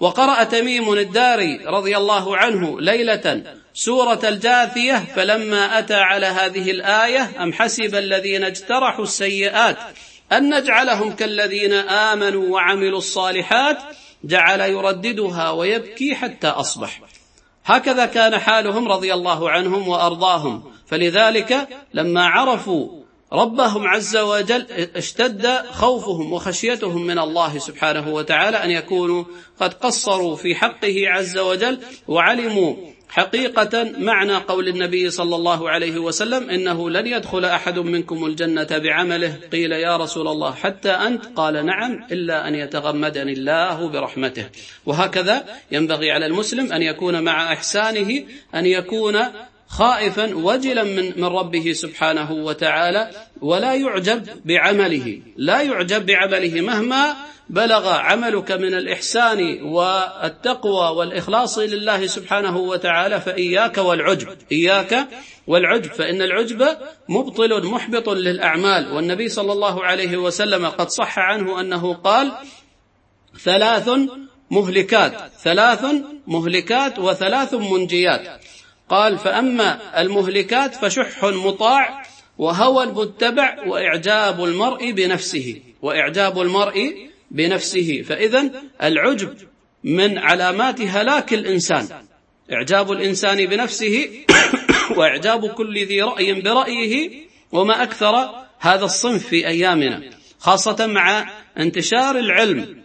[0.00, 3.42] وقرأ تميم الداري رضي الله عنه ليلة
[3.74, 9.76] سورة الجاثية فلما أتى على هذه الآية أم حسب الذين اجترحوا السيئات
[10.32, 13.78] أن نجعلهم كالذين آمنوا وعملوا الصالحات
[14.24, 17.00] جعل يرددها ويبكي حتى أصبح.
[17.64, 20.62] هكذا كان حالهم رضي الله عنهم وأرضاهم.
[20.86, 29.24] فلذلك لما عرفوا ربهم عز وجل اشتد خوفهم وخشيتهم من الله سبحانه وتعالى أن يكونوا
[29.60, 32.74] قد قصروا في حقه عز وجل وعلموا
[33.12, 39.38] حقيقة معنى قول النبي صلى الله عليه وسلم إنه لن يدخل أحد منكم الجنة بعمله.
[39.52, 44.46] قيل يا رسول الله حتى أنت؟ قال نعم إلا أن يتغمدني الله برحمته.
[44.86, 48.22] وهكذا ينبغي على المسلم أن يكون مع إحسانه
[48.54, 49.18] أن يكون
[49.72, 55.22] خائفا وجلا من من ربه سبحانه وتعالى ولا يعجب بعمله.
[55.36, 57.16] لا يعجب بعمله مهما
[57.50, 64.28] بلغ عملك من الإحسان والتقوى والإخلاص لله سبحانه وتعالى فإياك والعجب.
[64.52, 65.08] إياك
[65.46, 66.76] والعجب فإن العجب
[67.08, 68.92] مبطل محبط للأعمال.
[68.92, 72.32] والنبي صلى الله عليه وسلم قد صح عنه أنه قال
[73.44, 73.90] ثلاث
[74.50, 75.84] مهلكات ثلاث
[76.26, 78.40] مهلكات وثلاث منجيات.
[78.92, 82.02] قال فأما المهلكات فشح مطاع
[82.38, 88.02] وهوى متبع وإعجاب المرء بنفسه وإعجاب المرء بنفسه.
[88.02, 88.50] فإذا
[88.82, 89.34] العجب
[89.84, 91.88] من علامات هلاك الإنسان
[92.52, 94.08] إعجاب الإنسان بنفسه
[94.96, 97.10] وإعجاب كل ذي رأي برأيه
[97.52, 100.02] وما أكثر هذا الصنف في أيامنا
[100.38, 102.81] خاصة مع انتشار العلم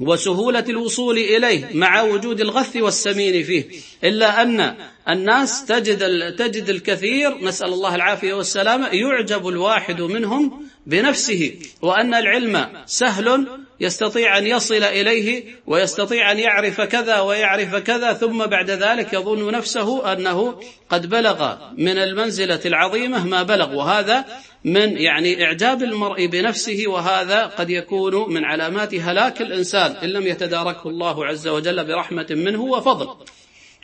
[0.00, 3.64] وسهولة الوصول إليه مع وجود الغث والسمين فيه.
[4.04, 4.76] إلا أن
[5.08, 5.98] الناس تجد
[6.36, 11.54] تجد الكثير نسأل الله العافية والسلامة يعجب الواحد منهم بنفسه.
[11.82, 13.46] وأن العلم سهل
[13.80, 20.12] يستطيع أن يصل إليه ويستطيع أن يعرف كذا ويعرف كذا ثم بعد ذلك يظن نفسه
[20.12, 23.74] أنه قد بلغ من المنزلة العظيمة ما بلغ.
[23.76, 24.24] وهذا
[24.64, 30.88] من يعني إعجاب المرء بنفسه وهذا قد يكون من علامات هلاك الإنسان إن لم يتداركه
[30.88, 33.08] الله عز وجل برحمة منه وفضل.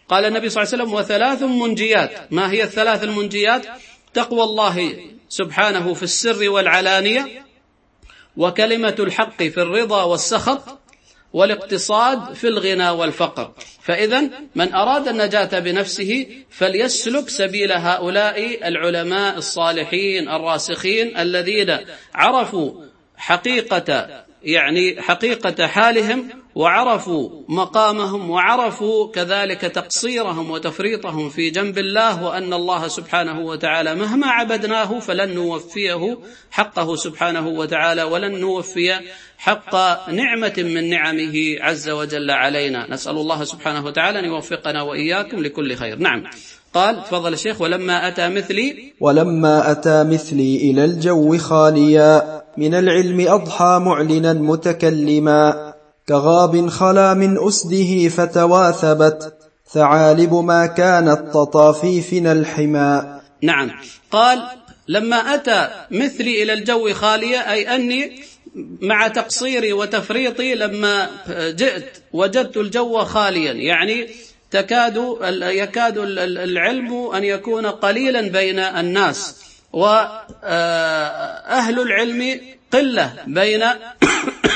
[0.08, 2.32] قال النبي صلى الله عليه وسلم وثلاث منجيات.
[2.32, 3.66] ما هي الثلاث المنجيات؟
[4.14, 4.96] تقوى الله
[5.28, 7.49] سبحانه في السر والعلانية
[8.36, 10.78] وكلمة الحق في الرضا والسخط
[11.32, 13.52] والاقتصاد في الغنى والفقر.
[13.82, 21.78] فإذا من أراد النجاة بنفسه فليسلك سبيل هؤلاء العلماء الصالحين الراسخين الذين
[22.14, 22.84] عرفوا
[23.16, 24.08] حقيقة
[24.42, 33.40] يعني حقيقة حالهم وعرفوا مقامهم وعرفوا كذلك تقصيرهم وتفريطهم في جنب الله وأن الله سبحانه
[33.40, 36.18] وتعالى مهما عبدناه فلن نوفيه
[36.50, 38.94] حقه سبحانه وتعالى ولن نوفي
[39.38, 39.74] حق
[40.10, 42.90] نعمة من نعمه عز وجل علينا.
[42.90, 45.98] نسأل الله سبحانه وتعالى أن يوفقنا وإياكم لكل خير.
[45.98, 46.24] نعم.
[46.74, 53.80] قال تفضل الشيخ ولما أتى مثلي ولما أتى مثلي إلى الجو خاليا من العلم أضحى
[53.84, 55.69] معلنا متكلما.
[56.10, 59.34] كغاب خلا من أسده فتواثبت
[59.72, 63.70] ثعالب ما كانت تطافيفنا الحمى نعم.
[64.10, 64.42] قال
[64.88, 68.22] لما أتى مثلي إلى الجو خالية أي أني
[68.80, 73.52] مع تقصيري وتفريطي لما جئت وجدت الجو خاليا.
[73.52, 74.10] يعني
[74.50, 79.36] تكاد يكاد العلم أن يكون قليلا بين الناس
[79.72, 80.20] وأهل
[81.80, 82.40] العلم
[82.72, 83.62] قلة بين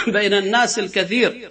[0.08, 1.50] بين الناس الكثير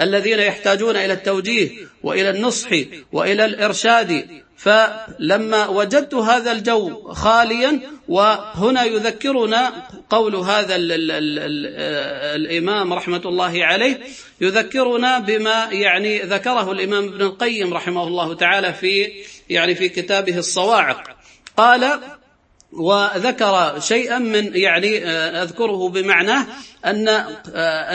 [0.00, 1.70] الذين يحتاجون إلى التوجيه
[2.02, 2.68] وإلى النصح
[3.12, 4.26] وإلى الإرشاد.
[4.56, 9.72] فلما وجدت هذا الجو خاليا وهنا يذكرنا
[10.10, 11.66] قول هذا ال ال ال ال
[12.40, 14.00] الإمام رحمة الله عليه
[14.40, 19.12] يذكرنا بما يعني ذكره الإمام ابن القيم رحمه الله تعالى في
[19.50, 21.02] يعني في كتابه الصواعق.
[21.56, 22.00] قال
[22.78, 25.04] وذكر شيئا من يعني
[25.42, 26.46] أذكره بمعناه
[26.84, 27.08] أن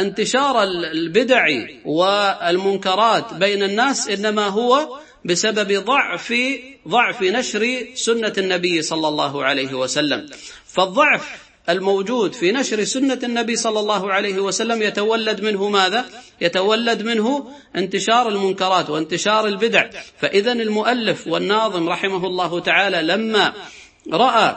[0.04, 1.46] انتشار البدع
[1.86, 6.34] والمنكرات بين الناس إنما هو بسبب ضعف
[6.88, 10.26] ضعف نشر سنة النبي صلى الله عليه وسلم.
[10.65, 16.06] فالضعف الموجود في نشر سنة النبي صلى الله عليه وسلم يتولد منه ماذا؟
[16.42, 19.89] يتولد منه انتشار المنكرات وانتشار البدع.
[20.18, 23.54] فاذا المؤلف والناظم رحمه الله تعالى لما
[24.13, 24.56] رأى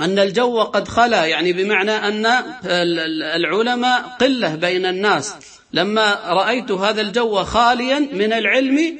[0.00, 2.26] أن الجو قد خلا يعني بمعنى أن
[3.36, 5.34] العلماء قلة بين الناس.
[5.72, 8.98] لما رأيت هذا الجو خاليا من العلم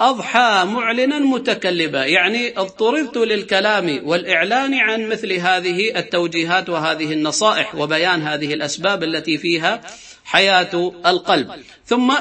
[0.00, 2.04] أضحى معلنا متكلبا.
[2.04, 9.80] يعني اضطررت للكلام والإعلان عن مثل هذه التوجيهات وهذه النصائح وبيان هذه الأسباب التي فيها
[10.24, 11.50] حياة القلب.
[11.86, 12.12] ثم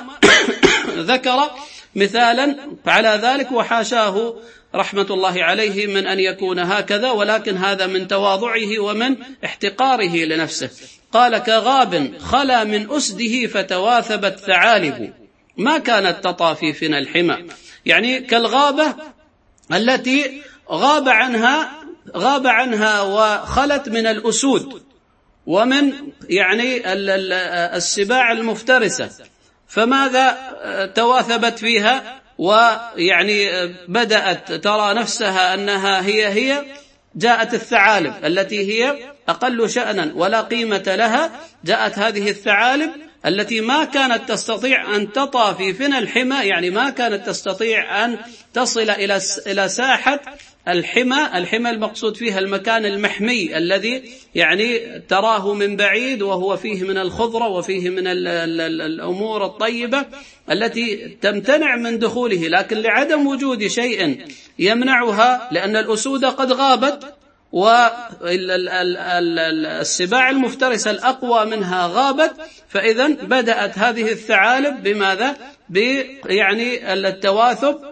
[1.12, 1.52] ذكر
[1.96, 2.56] مثالا
[2.88, 4.36] على ذلك وحاشاه
[4.76, 10.70] رحمة الله عليه من أن يكون هكذا ولكن هذا من تواضعه ومن احتقاره لنفسه.
[11.12, 15.14] قال كغاب خلا من أسده فتواثبت ثعالب.
[15.58, 17.38] ما كانت تطافي فينا الحمى.
[17.86, 18.96] يعني كالغابة
[19.74, 21.72] التي غاب عنها
[22.16, 24.82] غاب عنها وخلت من الأسود
[25.46, 25.94] ومن
[26.30, 26.94] يعني
[27.78, 29.10] السباع المفترسة.
[29.68, 30.38] فماذا
[30.96, 36.63] تواثبت فيها؟ ويعني بدأت ترى نفسها أنها هي هي
[37.15, 38.95] جاءت الثعالب التي هي
[39.30, 41.32] أقل شأنا ولا قيمة لها.
[41.63, 42.91] جاءت هذه الثعالب
[43.25, 48.17] التي ما كانت تستطيع أن تطى في فنى الحمى يعني ما كانت تستطيع أن
[48.54, 48.89] تصل
[49.47, 50.19] إلى ساحة
[50.67, 54.04] الحمى الحمى المقصود فيها المكان المحمي الذي
[54.36, 60.06] يعني تراه من بعيد وهو فيه من الخضرة وفيه من ال ال ال الأمور الطيبة
[60.52, 64.26] التي تمتنع من دخوله لكن لعدم وجود شيء
[64.60, 67.13] يمنعها لأن الأسود قد غابت
[67.52, 68.30] والسباع
[70.30, 72.34] المفترسة الأقوى منها غابت
[72.69, 75.36] فإذا بدأت هذه الثعالب بماذا؟
[76.26, 77.90] يعني التواثب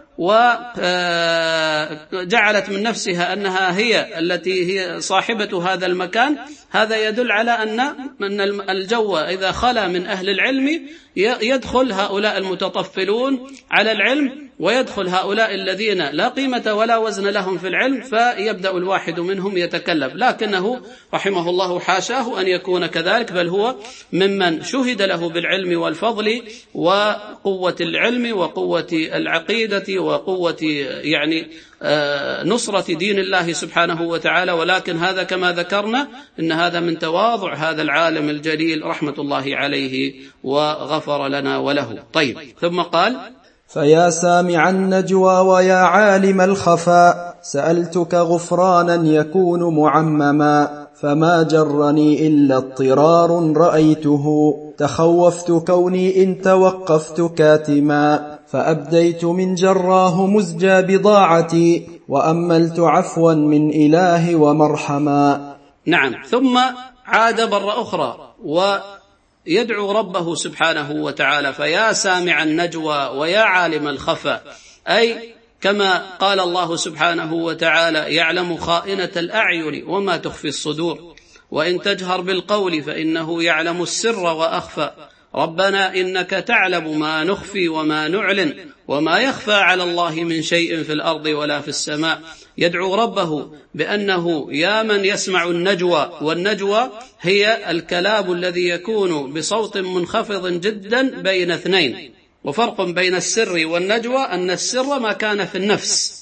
[2.14, 6.38] وجعلت من نفسها أنها هي التي هي صاحبة هذا المكان.
[6.70, 10.82] هذا يدل على أن من الجو إذا خلا من أهل العلم
[11.16, 14.49] يدخل هؤلاء المتطفلون على العلم.
[14.60, 20.12] ويدخل هؤلاء الذين لا قيمة ولا وزن لهم في العلم فيبدأ الواحد منهم يتكلم.
[20.16, 20.82] لكنه
[21.14, 23.76] رحمه الله حاشاه أن يكون كذلك بل هو
[24.14, 26.42] ممن شهد له بالعلم والفضل
[26.74, 30.58] وقوة العلم وقوة العقيدة وقوة
[31.04, 31.48] يعني
[31.82, 34.52] آه، نصرة دين الله سبحانه وتعالى.
[34.52, 36.08] ولكن هذا كما ذكرنا
[36.40, 42.04] إن هذا من تواضع هذا العالم الجليل رحمة الله عليه وغفر لنا وله.
[42.14, 43.39] طيب ثم قال
[43.70, 54.56] فيا سامع النجوى ويا عالم الخفاء سألتك غفرانا يكون معمما فما جرني إلا اضطرار رأيته.
[54.78, 65.56] تخوفت كوني إن توقفت كاتما فأبديت من جراه مزجى بضاعتي وأملت عفوا من إله ومرحما.
[65.86, 66.58] نعم ثم
[67.06, 68.18] عاد مرة أخرى
[69.48, 74.42] ويدعو ربه سبحانه وتعالى فيا سامع النجوى ويا عالم الخفا
[74.88, 81.16] أي كما قال الله سبحانه وتعالى يعلم خائنة الأعين وما تخفي الصدور.
[81.52, 84.92] وإن تجهر بالقول فإنه يعلم السر وأخفى.
[85.36, 88.54] ربنا إنك تعلم ما نخفي وما نعلن
[88.88, 92.22] وما يخفى على الله من شيء في الأرض ولا في السماء.
[92.60, 96.90] يدعو ربه بأنه يا من يسمع النجوى والنجوى
[97.22, 105.00] هي الكلام الذي يكون بصوت منخفض جدا بين اثنين وفرق بين السر والنجوى أن السر
[105.00, 106.20] ما كان في النفس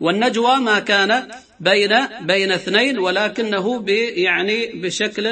[0.00, 1.28] والنجوى ما كان
[1.60, 3.84] بين بين اثنين ولكنه
[4.16, 5.24] يعني بشكل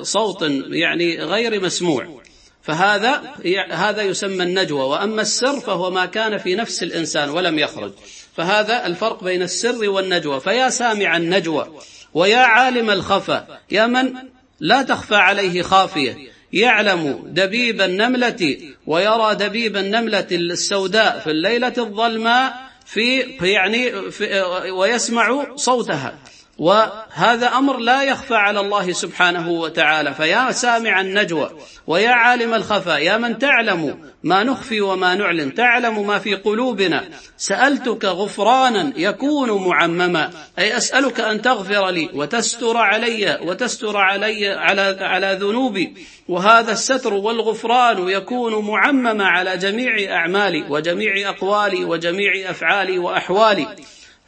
[0.00, 2.20] بصوت يعني غير مسموع.
[2.62, 3.22] فهذا
[3.70, 7.92] هذا يسمى النجوى وأما السر فهو ما كان في نفس الإنسان ولم يخرج.
[8.36, 10.40] فهذا الفرق بين السر والنجوى.
[10.40, 11.80] فيا سامع النجوى
[12.14, 14.12] ويا عالم الخفا يا من
[14.60, 16.16] لا تخفى عليه خافية.
[16.52, 26.18] يعلم دبيب النملة ويرى دبيب النملة السوداء في الليلة الظلماء في يعني في ويسمع صوتها.
[26.60, 30.14] وهذا أمر لا يخفى على الله سبحانه وتعالى.
[30.14, 31.50] فيا سامع النجوى
[31.86, 37.08] ويا عالم الخفاء يا من تعلم ما نخفي وما نعلن تعلم ما في قلوبنا.
[37.36, 40.30] سألتك غفرانا يكون معمما.
[40.58, 45.94] أي أسألك أن تغفر لي وتستر علي وتستر علي على على ذنوبي.
[46.28, 53.66] وهذا الستر والغفران يكون معمما على جميع أعمالي وجميع أقوالي وجميع أفعالي وأحوالي.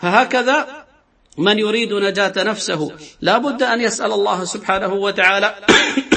[0.00, 0.66] فهكذا
[1.38, 5.54] من يريد نجاة نفسه لا بد أن يسأل الله سبحانه وتعالى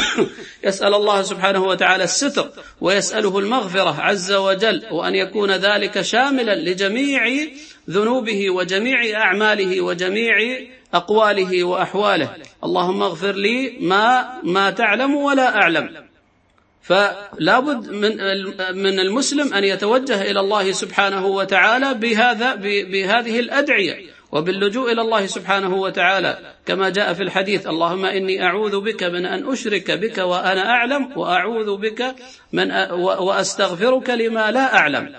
[0.68, 2.50] يسأل الله سبحانه وتعالى الستر
[2.82, 7.48] ويسأله المغفرة عز وجل وأن يكون ذلك شاملا لجميع
[7.90, 10.60] ذنوبه وجميع أعماله وجميع
[10.94, 12.30] أقواله وأحواله.
[12.64, 16.06] اللهم اغفر لي ما ما تعلم ولا أعلم.
[16.82, 18.18] فلا بد من
[18.84, 24.15] من المسلم أن يتوجه إلى الله سبحانه وتعالى بهذا بهذه الأدعية.
[24.36, 29.52] وباللجوء إلى الله سبحانه وتعالى كما جاء في الحديث اللهم إني أعوذ بك من أن
[29.52, 32.16] أشرك بك وأنا أعلم وأعوذ بك
[32.54, 35.16] من وأستغفرك لما لا أعلم.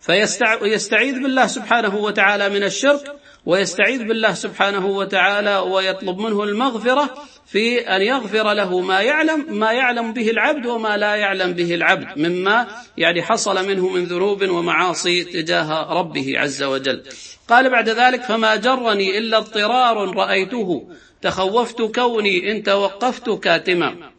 [0.00, 3.12] فيستعيذ بالله سبحانه وتعالى من الشرك
[3.48, 7.14] ويستعيذ بالله سبحانه وتعالى ويطلب منه المغفرة
[7.46, 12.18] في أن يغفر له ما يعلم ما يعلم به العبد وما لا يعلم به العبد
[12.18, 17.02] مما يعني حصل منه من ذنوب ومعاصي تجاه ربه عز وجل.
[17.48, 20.88] قال بعد ذلك فما جرني إلا اضطرار رأيته
[21.22, 24.10] تخوفت كوني إن توقفت كاتما.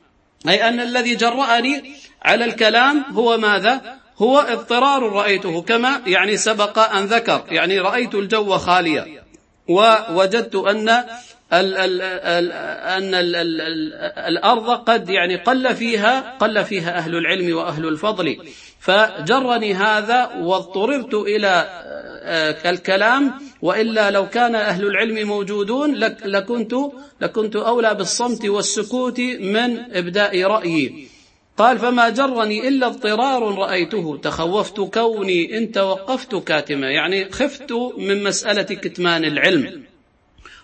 [0.49, 1.84] أي أن الذي جرأني
[2.21, 8.57] على الكلام هو ماذا؟ هو اضطرار رأيته كما يعني سبق أن ذكر يعني رأيت الجو
[8.57, 9.24] خاليا
[9.67, 12.51] ووجدت أن ال ال ال
[12.97, 18.38] أن ال ال ال الأرض قد يعني قل فيها قل فيها أهل العلم وأهل الفضل.
[18.80, 21.70] فجرني هذا واضطررت إلى
[22.24, 25.95] آه، الكلام وإلا لو كان أهل العلم موجودون
[26.26, 26.74] لكنت
[27.22, 31.09] لكنت أولى بالصمت والسكوت من إبداء رأيي.
[31.60, 34.20] قال فما جرني إلا اضطرار رأيته.
[34.24, 36.91] تخوفت كوني إن توقفت كاتما.
[36.91, 39.84] يعني خفت من مسألة كتمان العلم.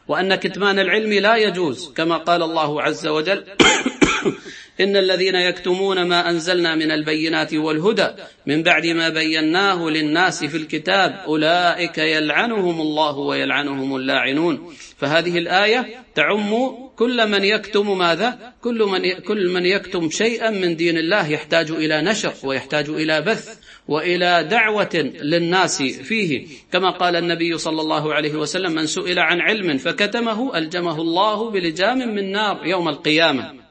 [0.07, 3.43] وأن كتمان العلم لا يجوز كما قال الله عز وجل
[4.83, 8.07] إن الذين يكتمون ما أنزلنا من البينات والهدى
[8.45, 14.73] من بعد ما بيناه للناس في الكتاب أولئك يلعنهم الله ويلعنهم اللاعنون.
[14.97, 20.97] فهذه الآية تعم كل من يكتم ماذا؟ كل من كل من يكتم شيئا من دين
[20.97, 26.47] الله يحتاج إلى نشر ويحتاج إلى بث وإلى دعوة للناس فيه.
[26.71, 31.97] كما قال النبي صلى الله عليه وسلم من سئل عن علم فكتمه ألجمه الله بلجام
[31.97, 33.65] من نار يوم القيامة.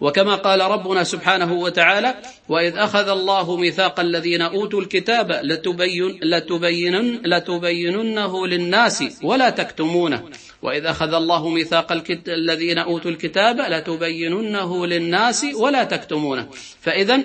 [0.00, 2.14] وكما قال ربنا سبحانه وتعالى
[2.48, 10.30] وإذ أخذ الله ميثاق الذين أوتوا الكتاب لتبين لتبينن لتبيننه للناس ولا تكتمونه.
[10.64, 11.92] واذ أخذ الله ميثاق
[12.28, 16.48] الذين أوتوا الكتاب لتبيننه للناس ولا تكتمونه.
[16.80, 17.20] فاذا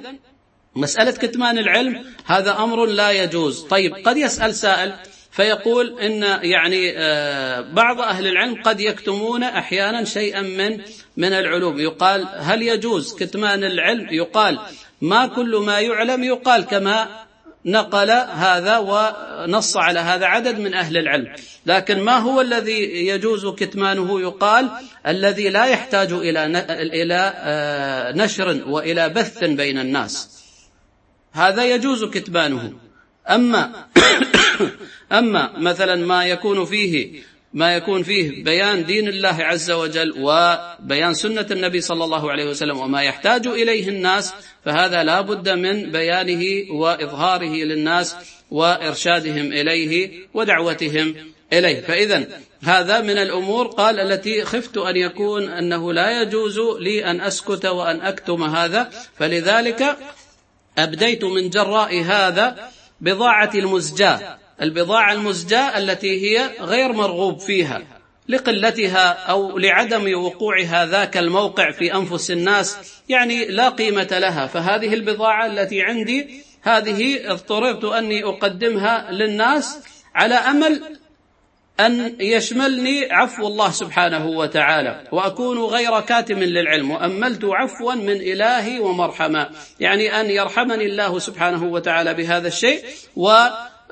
[0.76, 3.62] مسألة كتمان العلم هذا أمر لا يجوز.
[3.62, 4.94] طيب قد يسأل سائل
[5.32, 10.82] فيقول إن يعني آه، بعض أهل العلم قد يكتمون أحيانا شيئا من
[11.18, 11.80] من العلوم.
[11.80, 14.60] يقال هل يجوز كتمان العلم؟ يقال
[15.02, 17.29] ما كل ما يعلم يقال كما
[17.66, 21.36] نقل هذا ونص على هذا عدد من أهل العلم.
[21.66, 24.70] لكن ما هو الذي يجوز كتمانه؟ يقال
[25.08, 30.44] الذي لا يحتاج إلى آه، نشر وإلى بث بين الناس.
[31.32, 32.74] هذا يجوز كتمانه.
[33.30, 33.72] أما
[35.20, 37.22] أما مثلا ما يكون فيه
[37.54, 42.78] ما يكون فيه بيان دين الله عز وجل وبيان سنة النبي صلى الله عليه وسلم
[42.80, 44.34] وما يحتاج إليه الناس
[44.66, 48.16] فهذا لا بد من بيانه وإظهاره للناس
[48.52, 51.16] وإرشادهم إليه ودعوتهم
[51.54, 51.82] إليه.
[51.82, 52.28] فإذا
[52.64, 58.02] هذا من الأمور قال التي خفت أن يكون أنه لا يجوز لي أن أسكت وأن
[58.02, 59.98] أكتم هذا فلذلك
[60.78, 62.70] أبديت من جراء هذا
[63.02, 64.38] بضاعة المزجاة.
[64.62, 67.82] البضاعة المزجاة التي هي غير مرغوب فيها
[68.30, 72.78] لقلتها أو لعدم وقوعها ذاك الموقع في أنفس الناس
[73.10, 74.48] يعني لا قيمة لها.
[74.48, 79.80] فهذه البضاعة التي عندي هذه اضطررت أني أقدمها للناس
[80.16, 80.82] على أمل
[81.80, 89.50] أن يشملني عفو الله سبحانه وتعالى وأكون غير كاتم للعلم وأملت عفوا من إلهي ومرحما
[89.80, 92.84] يعني أن يرحمني الله سبحانه وتعالى بهذا الشيء
[93.16, 93.32] و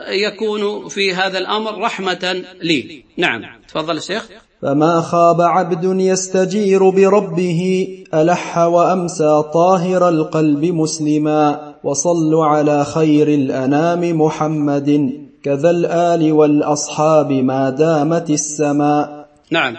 [0.07, 3.03] يكون في هذا الأمر رحمة لي.
[3.17, 3.41] نعم.
[3.67, 4.29] تفضل الشيخ.
[4.61, 15.11] فما خاب عبد يستجير بربه ألح وأمسى طاهر القلب مسلما وصلوا على خير الأنام محمد
[15.43, 19.75] كذا الآل والأصحاب ما دامت السماء نعم.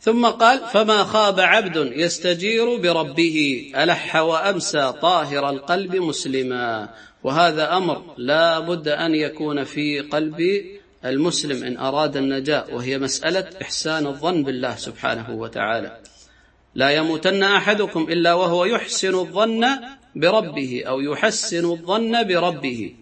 [0.00, 6.88] ثم قال فما خاب عبد يستجير بربه ألح وأمسى طاهر القلب مسلما.
[7.22, 10.64] وهذا أمر لا بد أن يكون في قلب
[11.04, 16.00] المسلم إن أراد النجاة وهي مسألة إحسان الظن بالله سبحانه وتعالى.
[16.74, 19.66] لا يموتن أحدكم إلا وهو يحسن الظن
[20.16, 22.94] بربه أو يحسن الظن بربه.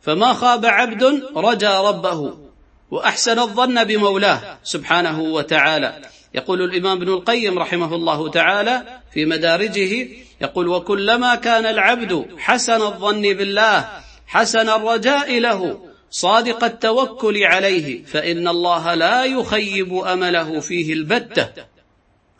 [0.00, 2.38] فما خاب عبد رجا ربه
[2.90, 6.13] وأحسن الظن بمولاه سبحانه وتعالى.
[6.34, 8.82] يقول الإمام ابن القيم رحمه الله تعالى
[9.12, 10.08] في مدارجه
[10.40, 13.88] يقول وكلما كان العبد حسن الظن بالله
[14.26, 15.80] حسن الرجاء له
[16.10, 21.48] صادق التوكل عليه فإن الله لا يخيب أمله فيه البتة.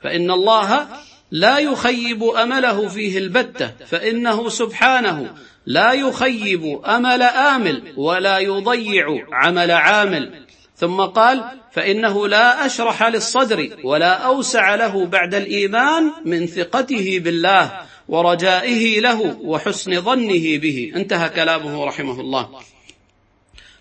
[0.02, 0.86] فإن الله
[1.30, 3.72] لا يخيب أمله فيه البتة.
[3.86, 5.34] فإنه سبحانه
[5.66, 10.43] لا يخيب أمل آمل ولا يضيع عمل عامل.
[10.76, 19.00] ثم قال فإنه لا أشرح للصدر ولا أوسع له بعد الإيمان من ثقته بالله ورجائه
[19.00, 20.92] له وحسن ظنه به.
[20.96, 22.60] انتهى كلامه رحمه الله.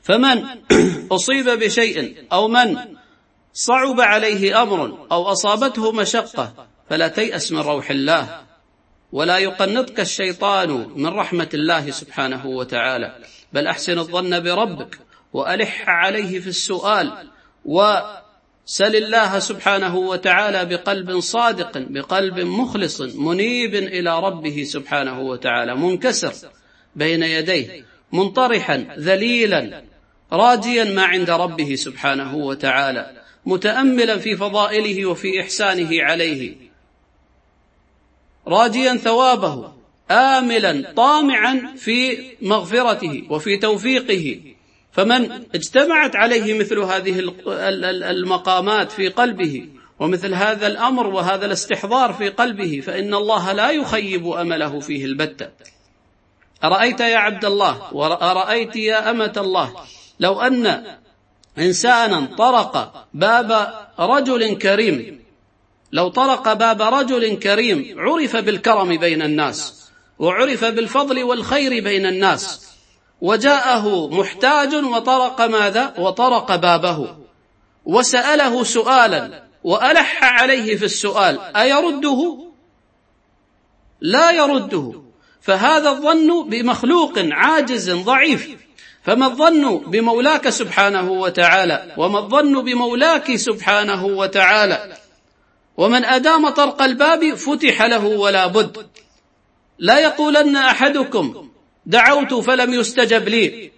[0.02, 0.46] فمن
[1.12, 2.78] أصيب بشيء أو من
[3.54, 8.42] صعب عليه أمر أو أصابته مشقة فلا تيأس من روح الله
[9.12, 13.16] ولا يقنطك الشيطان من رحمة الله سبحانه وتعالى.
[13.54, 15.00] بل أحسن الظن بربك
[15.34, 17.30] وألح عليه في السؤال
[17.66, 26.34] وسل الله سبحانه وتعالى بقلب صادق بقلب مخلص منيب إلى ربه سبحانه وتعالى منكسر
[26.96, 29.84] بين يديه منطرحا ذليلا
[30.34, 36.56] راجيا ما عند ربه سبحانه وتعالى متأملا في فضائله وفي إحسانه عليه
[38.48, 39.74] راجيا ثوابه
[40.12, 44.53] آملا طامعا في مغفرته وفي توفيقه.
[44.94, 47.20] فمن اجتمعت عليه مثل هذه
[48.12, 49.70] المقامات في قلبه
[50.00, 55.50] ومثل هذا الأمر وهذا الاستحضار في قلبه فإن الله لا يخيب أمله فيه البتة.
[56.64, 59.74] أرأيت يا عبد الله؟ وأرأيت يا أمة الله؟
[60.20, 60.84] لو أن
[61.58, 65.24] إنسانا طرق باب رجل كريم
[65.92, 69.90] لو طرق باب رجل كريم عرف بالكرم بين الناس
[70.20, 72.73] وعرف بالفضل والخير بين الناس
[73.24, 77.16] وجاءه محتاج وطرق ماذا؟ وطرق بابه.
[77.86, 82.38] وسأله سؤالا وألح عليه في السؤال أيرده؟
[84.02, 85.02] لا يرده.
[85.42, 88.58] فهذا الظن بمخلوق عاجز ضعيف.
[89.04, 94.98] فما الظن بمولاك سبحانه وتعالى؟ وما الظن بمولاك سبحانه وتعالى؟
[95.78, 98.88] ومن أدام طرق الباب فتح له ولا بد.
[99.80, 101.53] لا يقولن أحدكم
[101.86, 103.72] دعوت فلم يستجب لي.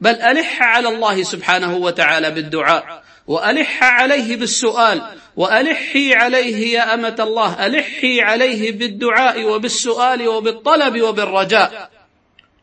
[0.00, 5.02] بل ألح على الله سبحانه وتعالى بالدعاء وألح عليه بالسؤال
[5.36, 11.90] وألحي عليه يا أمة الله ألحي عليه بالدعاء وبالسؤال وبالطلب وبالرجاء.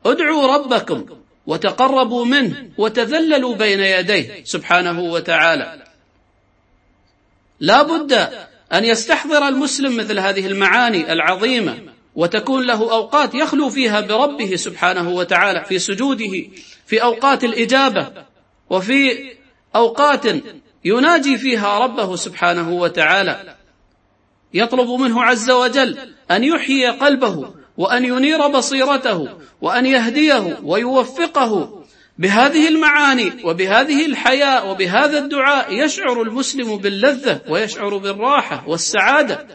[0.06, 1.06] ادعوا ربكم
[1.46, 5.84] وتقربوا منه وتذللوا بين يديه سبحانه وتعالى.
[7.60, 8.14] لا بد
[8.74, 15.64] أن يستحضر المسلم مثل هذه المعاني العظيمة وتكون له أوقات يخلو فيها بربه سبحانه وتعالى
[15.66, 16.32] في سجوده
[16.86, 18.12] في أوقات الإجابة
[18.70, 19.32] وفي
[19.76, 20.26] أوقات
[20.86, 23.56] يناجي فيها ربه سبحانه وتعالى.
[24.54, 25.98] يطلب منه عز وجل
[26.32, 29.28] أن يحيي قلبه وأن ينير بصيرته
[29.62, 31.82] وأن يهديه ويوفقه.
[32.18, 39.48] بهذه المعاني وبهذه الحياة وبهذا الدعاء يشعر المسلم باللذة ويشعر بالراحة والسعادة.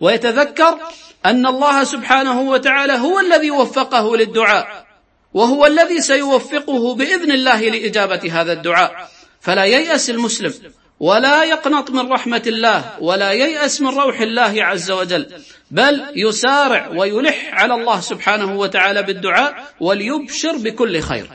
[0.00, 0.78] ويتذكر
[1.26, 4.86] أن الله سبحانه وتعالى هو الذي وفقه للدعاء
[5.34, 9.08] وهو الذي سيوفقه بإذن الله لإجابة هذا الدعاء.
[9.40, 10.54] فلا ييأس المسلم
[11.00, 15.26] ولا يقنط من رحمة الله ولا ييأس من روح الله عز وجل
[15.70, 21.26] بل يسارع ويلح على الله سبحانه وتعالى بالدعاء وليبشر بكل خير.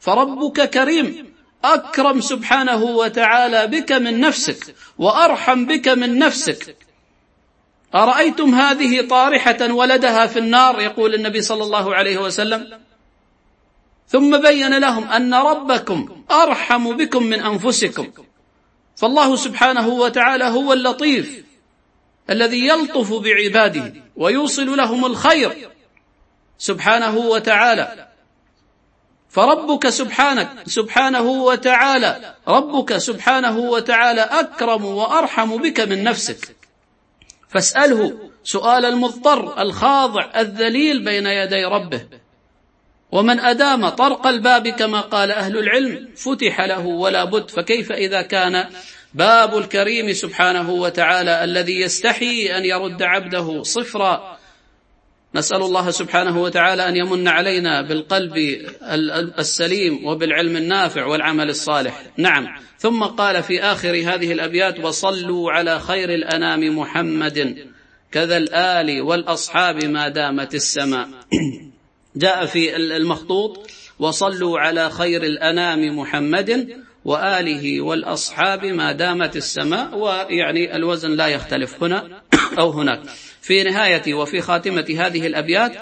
[0.00, 1.34] فربك كريم
[1.64, 6.76] أكرم سبحانه وتعالى بك من نفسك وأرحم بك من نفسك.
[7.94, 12.78] أرأيتم هذه طارحة ولدها في النار؟ يقول النبي صلى الله عليه وسلم.
[14.08, 18.12] ثم بين لهم أن ربكم أرحم بكم من أنفسكم.
[18.96, 21.44] فالله سبحانه وتعالى هو اللطيف
[22.30, 25.68] الذي يلطف بعباده ويوصل لهم الخير
[26.58, 28.08] سبحانه وتعالى.
[29.28, 36.57] فربك سبحانك سبحانه وتعالى ربك سبحانه وتعالى أكرم وأرحم بك من نفسك.
[37.48, 42.00] فاسأله سؤال المضطر الخاضع الذليل بين يدي ربه.
[43.12, 47.50] ومن أدام طرق الباب كما قال أهل العلم فتح له ولا بد.
[47.50, 48.68] فكيف إذا كان
[49.14, 54.37] باب الكريم سبحانه وتعالى الذي يستحي أن يرد عبده صفرا
[55.34, 58.36] نسأل الله سبحانه وتعالى أن يمن علينا بالقلب
[59.38, 62.02] السليم وبالعلم النافع والعمل الصالح.
[62.16, 62.46] نعم.
[62.78, 67.66] ثم قال في آخر هذه الأبيات وصلوا على خير الأنام محمد
[68.12, 71.08] كذا الآل والأصحاب ما دامت السماء.
[72.16, 76.68] جاء في المخطوط وصلوا على خير الأنام محمد
[77.04, 79.98] وآله والأصحاب ما دامت السماء.
[79.98, 82.22] ويعني الوزن لا يختلف هنا
[82.58, 83.00] أو هناك.
[83.48, 85.72] في نهاية وفي خاتمة هذه الأبيات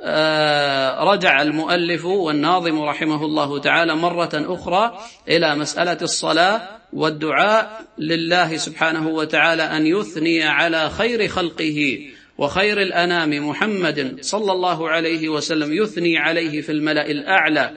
[0.00, 4.98] آه، رجع المؤلف والناظم رحمه الله تعالى مرة أخرى
[5.28, 11.98] إلى مسألة الصلاة والدعاء لله سبحانه وتعالى أن يثني على خير خلقه
[12.38, 17.72] وخير الأنام محمد صلى الله عليه وسلم يثني عليه في الملأ الأعلى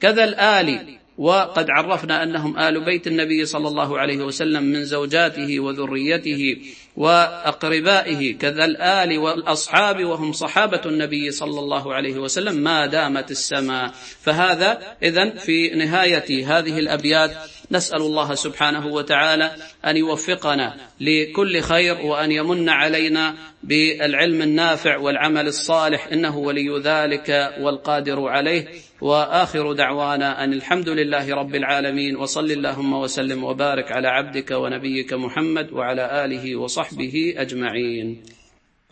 [0.00, 0.98] كذا الآل.
[1.18, 6.56] وقد عرفنا أنهم آل بيت النبي صلى الله عليه وسلم من زوجاته وذريته.
[6.96, 13.92] وأقربائه كذا الآل والأصحاب وهم صحابة النبي صلى الله عليه وسلم ما دامت السماء.
[14.20, 17.36] فهذا إذن في نهاية هذه الأبيات
[17.70, 26.08] نسأل الله سبحانه وتعالى أن يوفقنا لكل خير وأن يمن علينا بالعلم النافع والعمل الصالح
[26.12, 28.68] إنه ولي ذلك والقادر عليه.
[29.02, 35.72] وآخر دعوانا أن الحمد لله رب العالمين وصل اللهم وسلم وبارك على عبدك ونبيك محمد
[35.72, 38.22] وعلى آله وصحبه أجمعين.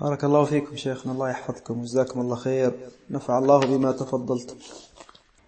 [0.00, 2.72] بارك الله فيكم شيخنا الله يحفظكم وجزاكم الله خير.
[3.10, 4.56] نفع الله بما تفضلتم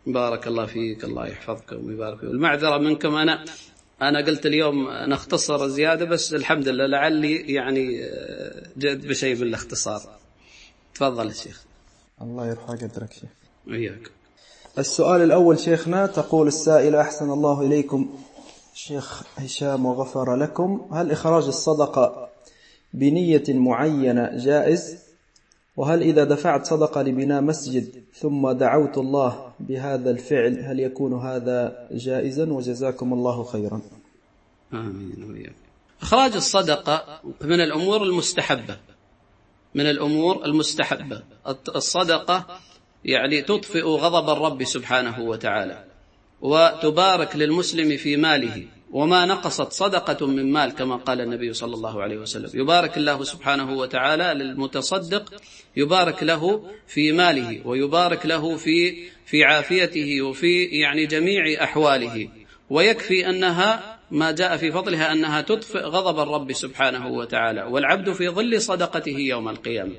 [0.06, 2.30] بارك الله فيك الله يحفظكم ويبارك فيك.
[2.30, 3.44] المعذرة منكم أنا
[4.02, 10.00] أنا قلت اليوم نختصر زيادة بس الحمد لله لعلي يعني آه، جئت بشيء من الاختصار
[10.94, 11.64] تفضل يا شيخ.
[12.22, 13.30] الله يرفع قدرك شيخ.
[13.66, 14.21] وياك
[14.78, 18.10] السؤال الأول شيخنا تقول السائل أحسن الله إليكم.
[18.74, 20.88] شيخ هشام وغفر لكم.
[20.92, 22.28] هل إخراج الصدقة
[22.94, 24.98] بنية معينة جائز؟
[25.76, 32.52] وهل إذا دفعت صدقة لبناء مسجد ثم دعوت الله بهذا الفعل هل يكون هذا جائزا؟
[32.52, 33.80] وجزاكم الله خيرا.
[34.72, 35.52] آمين.
[36.02, 38.76] إخراج الصدقة من الأمور المستحبة.
[39.74, 41.22] من الأمور المستحبة.
[41.76, 42.46] الصدقة
[43.04, 45.84] يعني تطفئ غضب الرب سبحانه وتعالى
[46.40, 52.16] وتبارك للمسلم في ماله وما نقصت صدقة من مال كما قال النبي صلى الله عليه
[52.16, 52.50] وسلم.
[52.54, 55.34] يبارك الله سبحانه وتعالى للمتصدق
[55.76, 62.28] يبارك له في ماله ويبارك له في في عافيته وفي يعني جميع أحواله.
[62.70, 68.62] ويكفي أنها ما جاء في فضلها أنها تطفئ غضب الرب سبحانه وتعالى والعبد في ظل
[68.62, 69.96] صدقته يوم القيامة.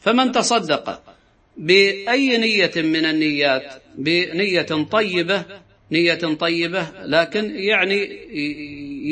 [0.00, 1.15] فمن تصدق
[1.56, 5.44] بأي نية من النيات؟ بنية طيبة
[5.92, 8.18] نية طيبة لكن يعني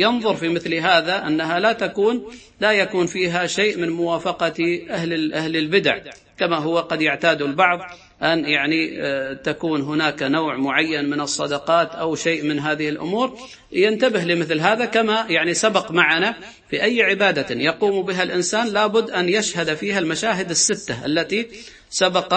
[0.01, 2.25] ينظر في مثل هذا أنها لا تكون
[2.61, 5.99] لا يكون فيها شيء من موافقة أهل أهل البدع
[6.39, 7.81] كما هو قد يعتاد البعض
[8.23, 13.39] أن يعني آه، تكون هناك نوع معين من الصدقات أو شيء من هذه الأمور.
[13.73, 16.35] ينتبه لمثل هذا كما يعني سبق معنا
[16.71, 21.47] في أي عبادة يقوم بها الإنسان لابد أن يشهد فيها المشاهد الستة التي
[21.95, 22.35] سبق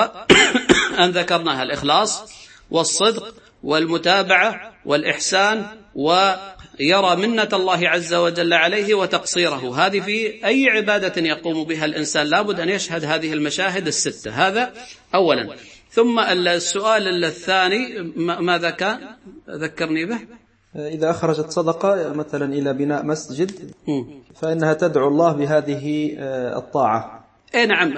[1.03, 2.24] أن ذكرناها الإخلاص
[2.72, 3.34] والصدق
[3.64, 9.86] والمتابعة والإحسان ويرى منة الله عز وجل عليه وتقصيره.
[9.86, 14.32] هذه في أي عبادة يقوم بها الإنسان؟ لابد أن يشهد هذه المشاهد الستة.
[14.32, 14.74] هذا
[15.16, 15.55] أولا.
[15.91, 18.01] ثم السؤال الثاني
[18.39, 18.99] ماذا كان؟
[19.49, 20.20] ذكرني به.
[20.76, 23.51] إذا أخرجت صدقة مثلا إلى بناء مسجد
[24.36, 27.16] فإنها تدعو الله بهذه آه، الطاعة.
[27.56, 27.98] اي نعم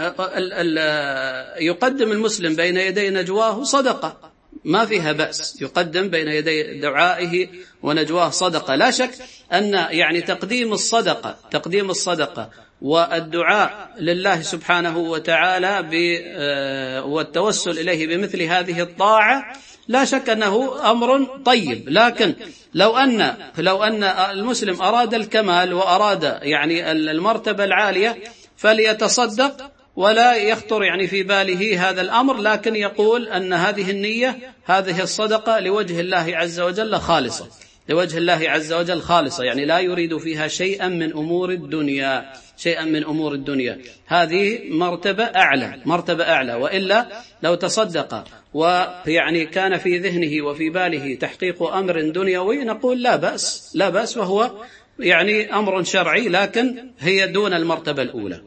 [1.59, 4.31] يقدم المسلم بين يدي نجواه صدقة
[4.63, 7.47] ما فيها بأس يقدم بين يدي دعائه
[7.83, 8.75] ونجواه صدقة.
[8.75, 9.11] لا شك
[9.53, 12.49] أن يعني تقديم الصدقة تقديم الصدقة
[12.81, 15.89] والدعاء لله سبحانه وتعالى
[16.27, 19.53] آه، والتوسل إليه بمثل هذه الطاعة
[19.87, 21.89] لا شك أنه أمر طيب.
[21.89, 22.33] لكن
[22.73, 28.17] لو أن لو أن المسلم أراد الكمال وأراد يعني المرتبة العالية
[28.59, 35.59] فليتصدق ولا يخطر يعني في باله هذا الأمر لكن يقول أن هذه النية هذه الصدقة
[35.59, 37.47] لوجه الله عز وجل خالصة.
[37.89, 43.03] لوجه الله عز وجل خالصة يعني لا يريد فيها شيئا من أمور الدنيا شيئا من
[43.03, 43.79] أمور الدنيا.
[44.05, 46.53] هذه مرتبة أعلى مرتبة أعلى.
[46.53, 47.07] وإلا
[47.43, 53.89] لو تصدق ويعني كان في ذهنه وفي باله تحقيق أمر دنيوي نقول لا بأس لا
[53.89, 54.51] بأس وهو
[54.99, 58.41] يعني أمر شرعي لكن هي دون المرتبة الأولى.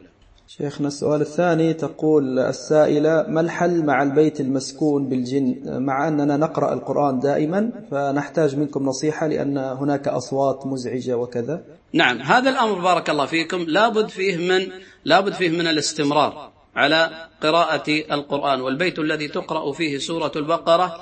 [0.47, 7.19] شيخنا السؤال الثاني تقول السائلة ما الحل مع البيت المسكون بالجن؟ مع أننا نقرأ القرآن
[7.19, 11.61] دائما فنحتاج منكم نصيحة لأن هناك أصوات مزعجة وكذا.
[11.93, 13.57] نعم هذا الأمر بارك الله فيكم.
[13.67, 14.67] لابد فيه من
[15.05, 17.09] لابد فيه من الاستمرار على
[17.41, 20.95] قراءة القرآن والبيت الذي تقرأ فيه سورة البقرة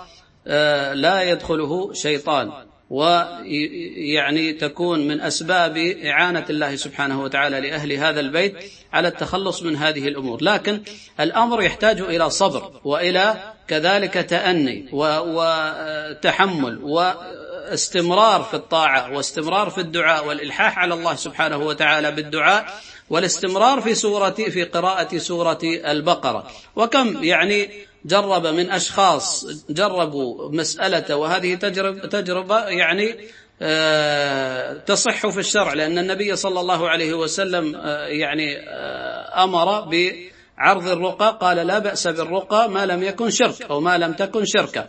[0.47, 2.51] آه، لا يدخله شيطان.
[2.91, 8.55] ويعني تكون من أسباب إعانة الله سبحانه وتعالى لأهل هذا البيت
[8.93, 10.43] على التخلص من هذه الأمور.
[10.43, 10.81] لكن
[11.19, 20.79] الأمر يحتاج إلى صبر وإلى كذلك تأني وتحمل واستمرار في الطاعة واستمرار في الدعاء والإلحاح
[20.79, 22.65] على الله سبحانه وتعالى بالدعاء
[23.09, 26.47] والاستمرار في سورة في قراءة سورة البقرة.
[26.75, 27.69] وكم يعني
[28.05, 33.17] جرب من أشخاص جربوا مسألة وهذه تجربة, تجربة يعني
[33.61, 40.87] آه، تصح في الشرع لأن النبي صلى الله عليه وسلم آه، يعني آه، أمر بعرض
[40.87, 44.87] الرقى قال لا بأس بالرقى ما لم يكن شرك أو ما لم تكن شركا.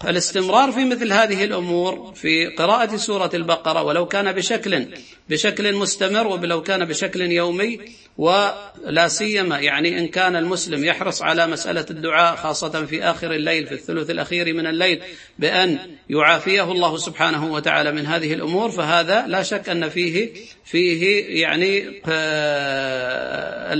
[0.00, 4.86] فالاستمرار في مثل هذه الأمور في قراءة سورة البقرة ولو كان بشكل
[5.28, 7.80] بشكل مستمر ولو كان بشكل يومي
[8.18, 13.74] ولا سيما يعني إن كان المسلم يحرص على مسألة الدعاء خاصة في آخر الليل في
[13.74, 15.02] الثلث الأخير من الليل
[15.38, 15.78] بأن
[16.10, 20.30] يعافيه الله سبحانه وتعالى من هذه الأمور فهذا لا شك أن فيه
[20.64, 23.72] فيه يعني آه،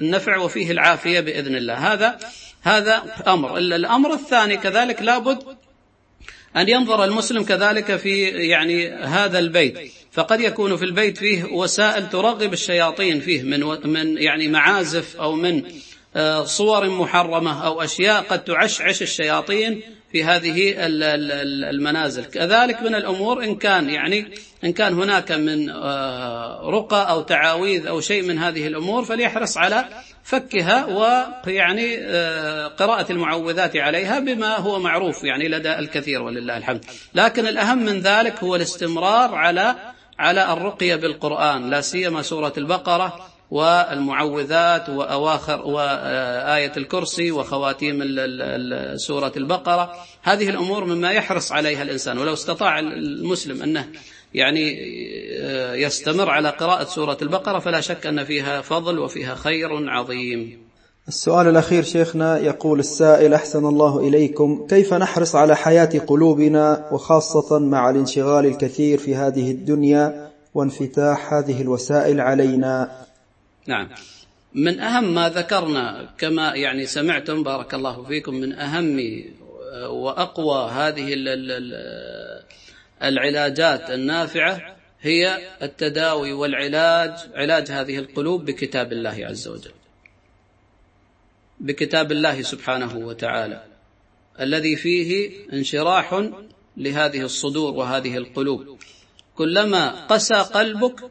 [0.00, 1.74] النفع وفيه العافية بإذن الله.
[1.74, 2.18] هذا
[2.62, 3.58] هذا أمر.
[3.58, 5.38] الأمر الثاني كذلك لابد
[6.56, 9.92] أن ينظر المسلم كذلك في يعني هذا البيت.
[10.12, 15.62] فقد يكون في البيت فيه وسائل ترغب الشياطين فيه من من يعني معازف أو من
[16.16, 19.80] آه، صور محرمة أو أشياء قد تعشعش الشياطين
[20.12, 20.74] في هذه
[21.70, 22.24] المنازل.
[22.24, 24.26] كذلك من الأمور إن كان يعني
[24.64, 29.84] إن كان هناك من آه، رقى أو تعاويذ أو شيء من هذه الأمور فليحرص على
[30.24, 36.84] فكها ويعني آه، قراءة المعوذات عليها بما هو معروف يعني لدى الكثير ولله الحمد.
[37.14, 39.74] لكن الأهم من ذلك هو الاستمرار على
[40.18, 48.02] على الرقية بالقرآن لا سيما سورة البقرة والمعوذات وأواخر وآية الكرسي وخواتيم
[48.96, 49.94] سورة البقرة.
[50.22, 53.88] هذه الأمور مما يحرص عليها الإنسان ولو استطاع المسلم أنه
[54.34, 54.78] يعني
[55.40, 60.70] آه، يستمر على قراءة سورة البقرة فلا شك أن فيها فضل وفيها خير عظيم.
[61.08, 67.90] السؤال الأخير شيخنا يقول السائل أحسن الله إليكم كيف نحرص على حياة قلوبنا وخاصة مع
[67.90, 72.90] الانشغال الكثير في هذه الدنيا وانفتاح هذه الوسائل علينا؟
[73.66, 73.88] نعم.
[74.54, 79.22] من أهم ما ذكرنا كما يعني سمعتم بارك الله فيكم من أهم
[79.90, 81.14] وأقوى هذه
[83.02, 89.72] العلاجات النافعة هي التداوي والعلاج علاج هذه القلوب بكتاب الله عز وجل.
[91.60, 93.64] بكتاب الله سبحانه وتعالى.
[94.40, 96.30] الذي فيه انشراح
[96.76, 98.78] لهذه الصدور وهذه القلوب.
[99.34, 101.10] كلما قسى قلبك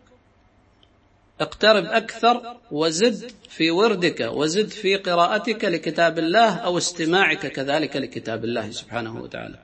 [1.41, 8.71] اقترب أكثر وزد في وردك وزد في قراءتك لكتاب الله أو استماعك كذلك لكتاب الله
[8.71, 9.59] سبحانه وتعالى.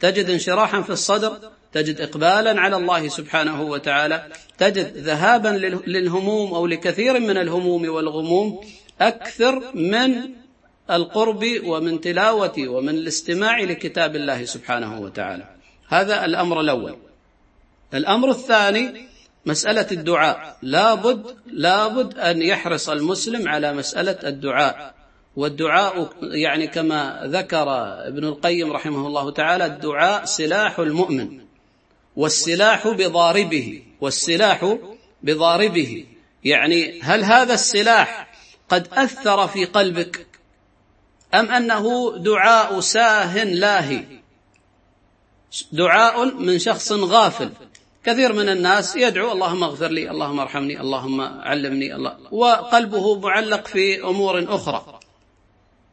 [0.00, 4.26] تجد انشراحا في الصدر تجد إقبالا على الله سبحانه وتعالى.
[4.58, 5.48] تجد ذهابا
[5.86, 8.60] للهموم أو لكثير من الهموم والغموم.
[9.00, 10.14] أكثر من
[10.90, 15.44] القرب ومن تلاوة ومن الاستماع لكتاب الله سبحانه وتعالى.
[15.88, 16.96] هذا الأمر الأول.
[17.94, 19.08] الأمر الثاني
[19.46, 20.56] مسألة الدعاء.
[20.62, 24.94] لابد لابد أن يحرص المسلم على مسألة الدعاء.
[25.36, 27.68] والدعاء يعني كما ذكر
[28.08, 31.47] ابن القيم رحمه الله تعالى الدعاء سلاح المؤمن.
[32.18, 34.76] والسلاح بضاربه والسلاح
[35.22, 36.06] بضاربه.
[36.44, 38.28] يعني هل هذا السلاح
[38.68, 40.26] قد أثر في قلبك؟
[41.34, 44.04] أم أنه دعاء ساه لاهي؟
[45.72, 47.50] دعاء من شخص غافل.
[48.04, 52.16] كثير من الناس يدعو اللهم اغفر لي اللهم ارحمني اللهم علمني الله.
[52.30, 55.00] وقلبه معلق في أمور أخرى.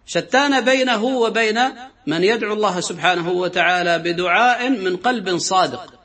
[0.06, 1.60] شتان بينه وبين
[2.08, 6.05] من يدعو الله سبحانه وتعالى بدعاء من قلب صادق.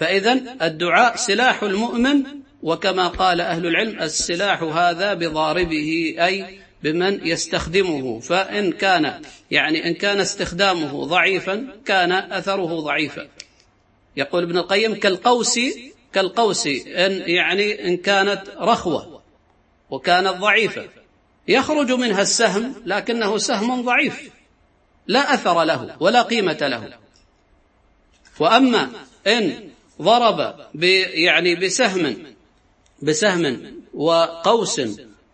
[0.00, 2.24] فإذا الدعاء سلاح المؤمن
[2.62, 10.20] وكما قال أهل العلم السلاح هذا بضاربه أي بمن يستخدمه فإن كان يعني إن كان
[10.20, 13.28] استخدامه ضعيفا كان أثره ضعيفا.
[14.16, 15.60] يقول ابن القيم كالقوس
[16.12, 19.22] كالقوس إن يعني إن كانت رخوة
[19.90, 20.88] وكانت ضعيفة.
[21.48, 24.30] يخرج منها السهم لكنه سهم ضعيف
[25.06, 26.88] لا أثر له ولا قيمة له.
[28.38, 28.90] وأما
[29.26, 29.69] إن
[30.00, 30.54] ضرب
[31.14, 32.16] يعني بسهم
[33.02, 33.60] بسهم
[33.94, 34.80] وقوس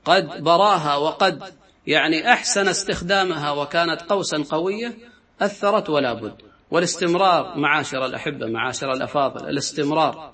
[0.05, 1.43] قد براها وقد
[1.87, 4.99] يعني أحسن استخدامها وكانت قوسا قوية
[5.41, 6.35] أثرت ولا بد.
[6.71, 10.33] والاستمرار معاشر الأحبة معاشر الأفاضل الاستمرار.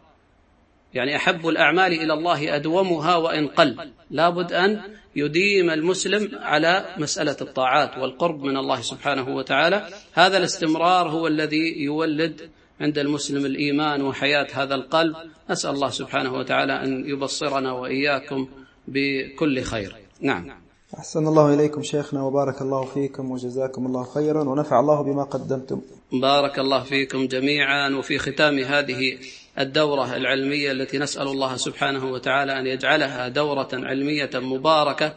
[0.94, 3.92] يعني أحب الأعمال إلى الله أدومها وإن قل.
[4.10, 4.80] لابد أن
[5.16, 9.88] يديم المسلم على مسألة الطاعات والقرب من الله سبحانه وتعالى.
[10.12, 12.50] هذا الاستمرار هو الذي يولد
[12.80, 15.16] عند المسلم الإيمان وحياة هذا القلب.
[15.50, 18.48] أسأل الله سبحانه وتعالى أن يبصرنا وإياكم
[18.88, 19.96] بكل خير.
[20.20, 20.62] نعم.
[20.98, 25.80] أحسن الله إليكم شيخنا وبارك الله فيكم وجزاكم الله خيرا ونفع الله بما قدمتم.
[26.12, 27.90] بارك الله فيكم جميعا.
[27.98, 29.18] وفي ختام هذه
[29.58, 35.14] الدورة العلمية التي نسأل الله سبحانه وتعالى أن يجعلها دورة علمية مباركة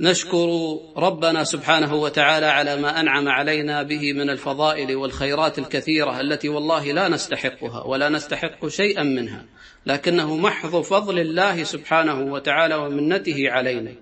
[0.00, 6.92] نشكر ربنا سبحانه وتعالى على ما أنعم علينا به من الفضائل والخيرات الكثيرة التي والله
[6.92, 9.44] لا نستحقها ولا نستحق شيئا منها
[9.86, 13.92] لكنه محض فضل الله سبحانه وتعالى ومنته علينا.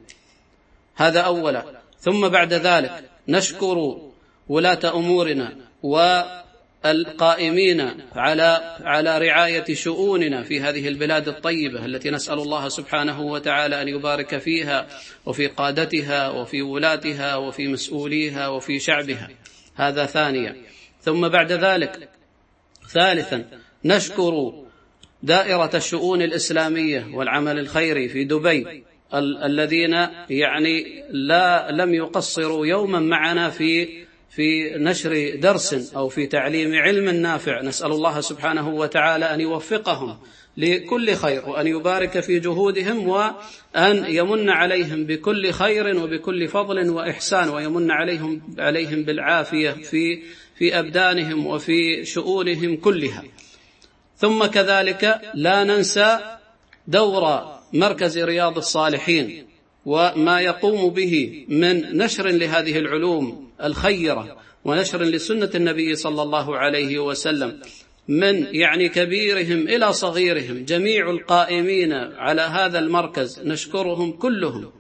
[0.96, 1.64] هذا أولا.
[2.01, 3.99] ثم بعد ذلك نشكر
[4.49, 5.57] ولاة أمورنا
[6.85, 13.89] والقائمين على على رعاية شؤوننا في هذه البلاد الطيبة التي نسأل الله سبحانه وتعالى أن
[13.89, 14.87] يبارك فيها
[15.26, 19.29] وفي قادتها وفي ولاتها وفي مسؤوليها وفي شعبها.
[19.74, 20.57] هذا ثانيا.
[21.01, 22.09] ثم بعد ذلك
[22.89, 23.45] ثالثا
[23.85, 24.53] نشكر
[25.22, 29.93] دائرة الشؤون الإسلامية والعمل الخيري في دبي الذين
[30.31, 33.89] يعني لا لم يقصروا يوما معنا في
[34.39, 37.62] في نشر درس أو في تعليم علم نافع.
[37.62, 40.18] نسأل الله سبحانه وتعالى أن يوفقهم
[40.57, 47.91] لكل خير وأن يبارك في جهودهم وأن يمن عليهم بكل خير وبكل فضل وإحسان ويمن
[47.91, 50.22] عليهم عليهم بالعافية في
[50.59, 53.24] في أبدانهم وفي شؤونهم كلها.
[54.16, 56.18] ثم كذلك لا ننسى
[56.89, 59.47] دور مركز رياض الصالحين
[59.84, 67.61] وما يقوم به من نشر لهذه العلوم الخيرة ونشر لسنة النبي صلى الله عليه وسلم.
[68.09, 74.72] من يعني كبيرهم إلى صغيرهم جميع القائمين على هذا المركز نشكرهم كلهم.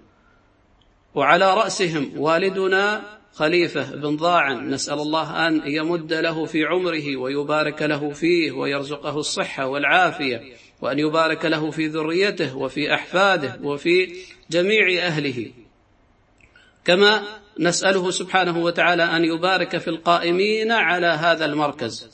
[1.14, 8.10] وعلى رأسهم والدنا خليفة بن ضاعن نسأل الله أن يمد له في عمره ويبارك له
[8.10, 10.42] فيه ويرزقه الصحة والعافية
[10.80, 14.14] وأن يبارك له في ذريته وفي أحفاده وفي
[14.50, 15.50] جميع أهله.
[16.84, 17.22] كما
[17.58, 22.08] نسأله سبحانه وتعالى أن يبارك في القائمين على هذا المركز.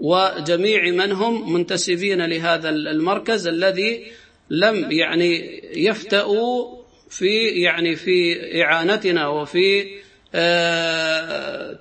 [0.00, 4.12] وجميع من هم منتسبين لهذا المركز الذي
[4.50, 9.86] لم يعني يفتأوا في يعني في إعانتنا وفي
[10.34, 11.78] آه،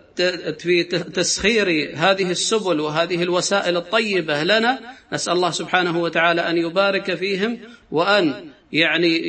[0.59, 4.79] في تسخير هذه السبل وهذه الوسائل الطيبة لنا.
[5.13, 7.59] نسأل الله سبحانه وتعالى أن يبارك فيهم
[7.91, 9.21] وأن يعني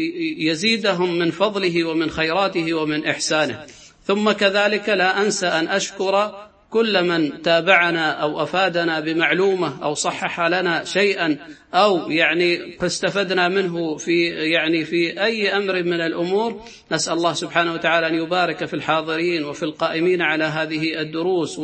[0.46, 3.66] يزيدهم من فضله ومن خيراته ومن إحسانه.
[4.04, 6.32] ثم كذلك لا أنسى أن أشكر
[6.70, 11.36] كل من تابعنا أو أفادنا بمعلومة أو صحح لنا شيئا
[11.74, 16.62] أو يعني فاستفدنا منه في يعني في أي أمر من الأمور.
[16.92, 21.58] نسأل الله سبحانه وتعالى أن يبارك في الحاضرين وفي القائمين على هذه الدروس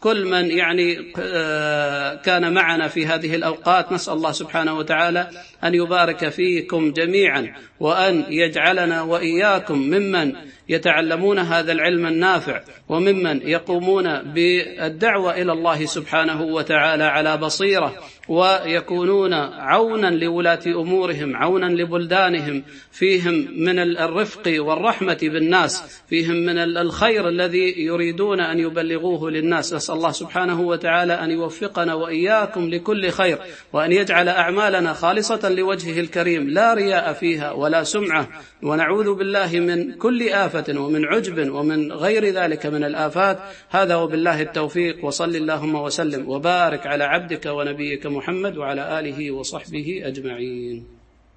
[0.00, 5.30] وكل من يعني آه، كان معنا في هذه الأوقات نسأل الله سبحانه وتعالى
[5.64, 10.32] أن يبارك فيكم جميعا وأن يجعلنا وإياكم ممن
[10.68, 17.94] يتعلمون هذا العلم النافع وممن يقومون بالدعوة إلى الله سبحانه وتعالى على بصيرة.
[18.28, 22.62] ويكونون عونا لولاة أمورهم عونا لبلدانهم
[22.92, 29.74] فيهم من الرفق والرحمة بالناس فيهم من الخير الذي يريدون أن يبلغوه للناس.
[29.74, 33.38] نسأل الله سبحانه وتعالى أن يوفقنا وإياكم لكل خير
[33.72, 38.28] وأن يجعل أعمالنا خالصة لوجهه الكريم لا رياء فيها ولا سمعة.
[38.62, 43.38] ونعوذ بالله من كل آفة ومن عجب ومن غير ذلك من الآفات.
[43.70, 50.84] هذا وبالله التوفيق وصل اللهم وسلم وبارك على عبدك ونبيك محمد وعلى آله وصحبه أجمعين.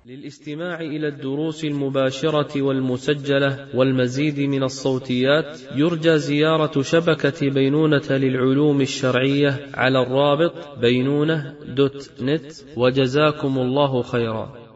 [0.05, 10.01] للاستماع إلى الدروس المباشرة والمسجلة والمزيد من الصوتيات يرجى زيارة شبكة بينونة للعلوم الشرعية على
[10.01, 14.68] الرابط بينونة دوت نت وجزاكم الله خيرا.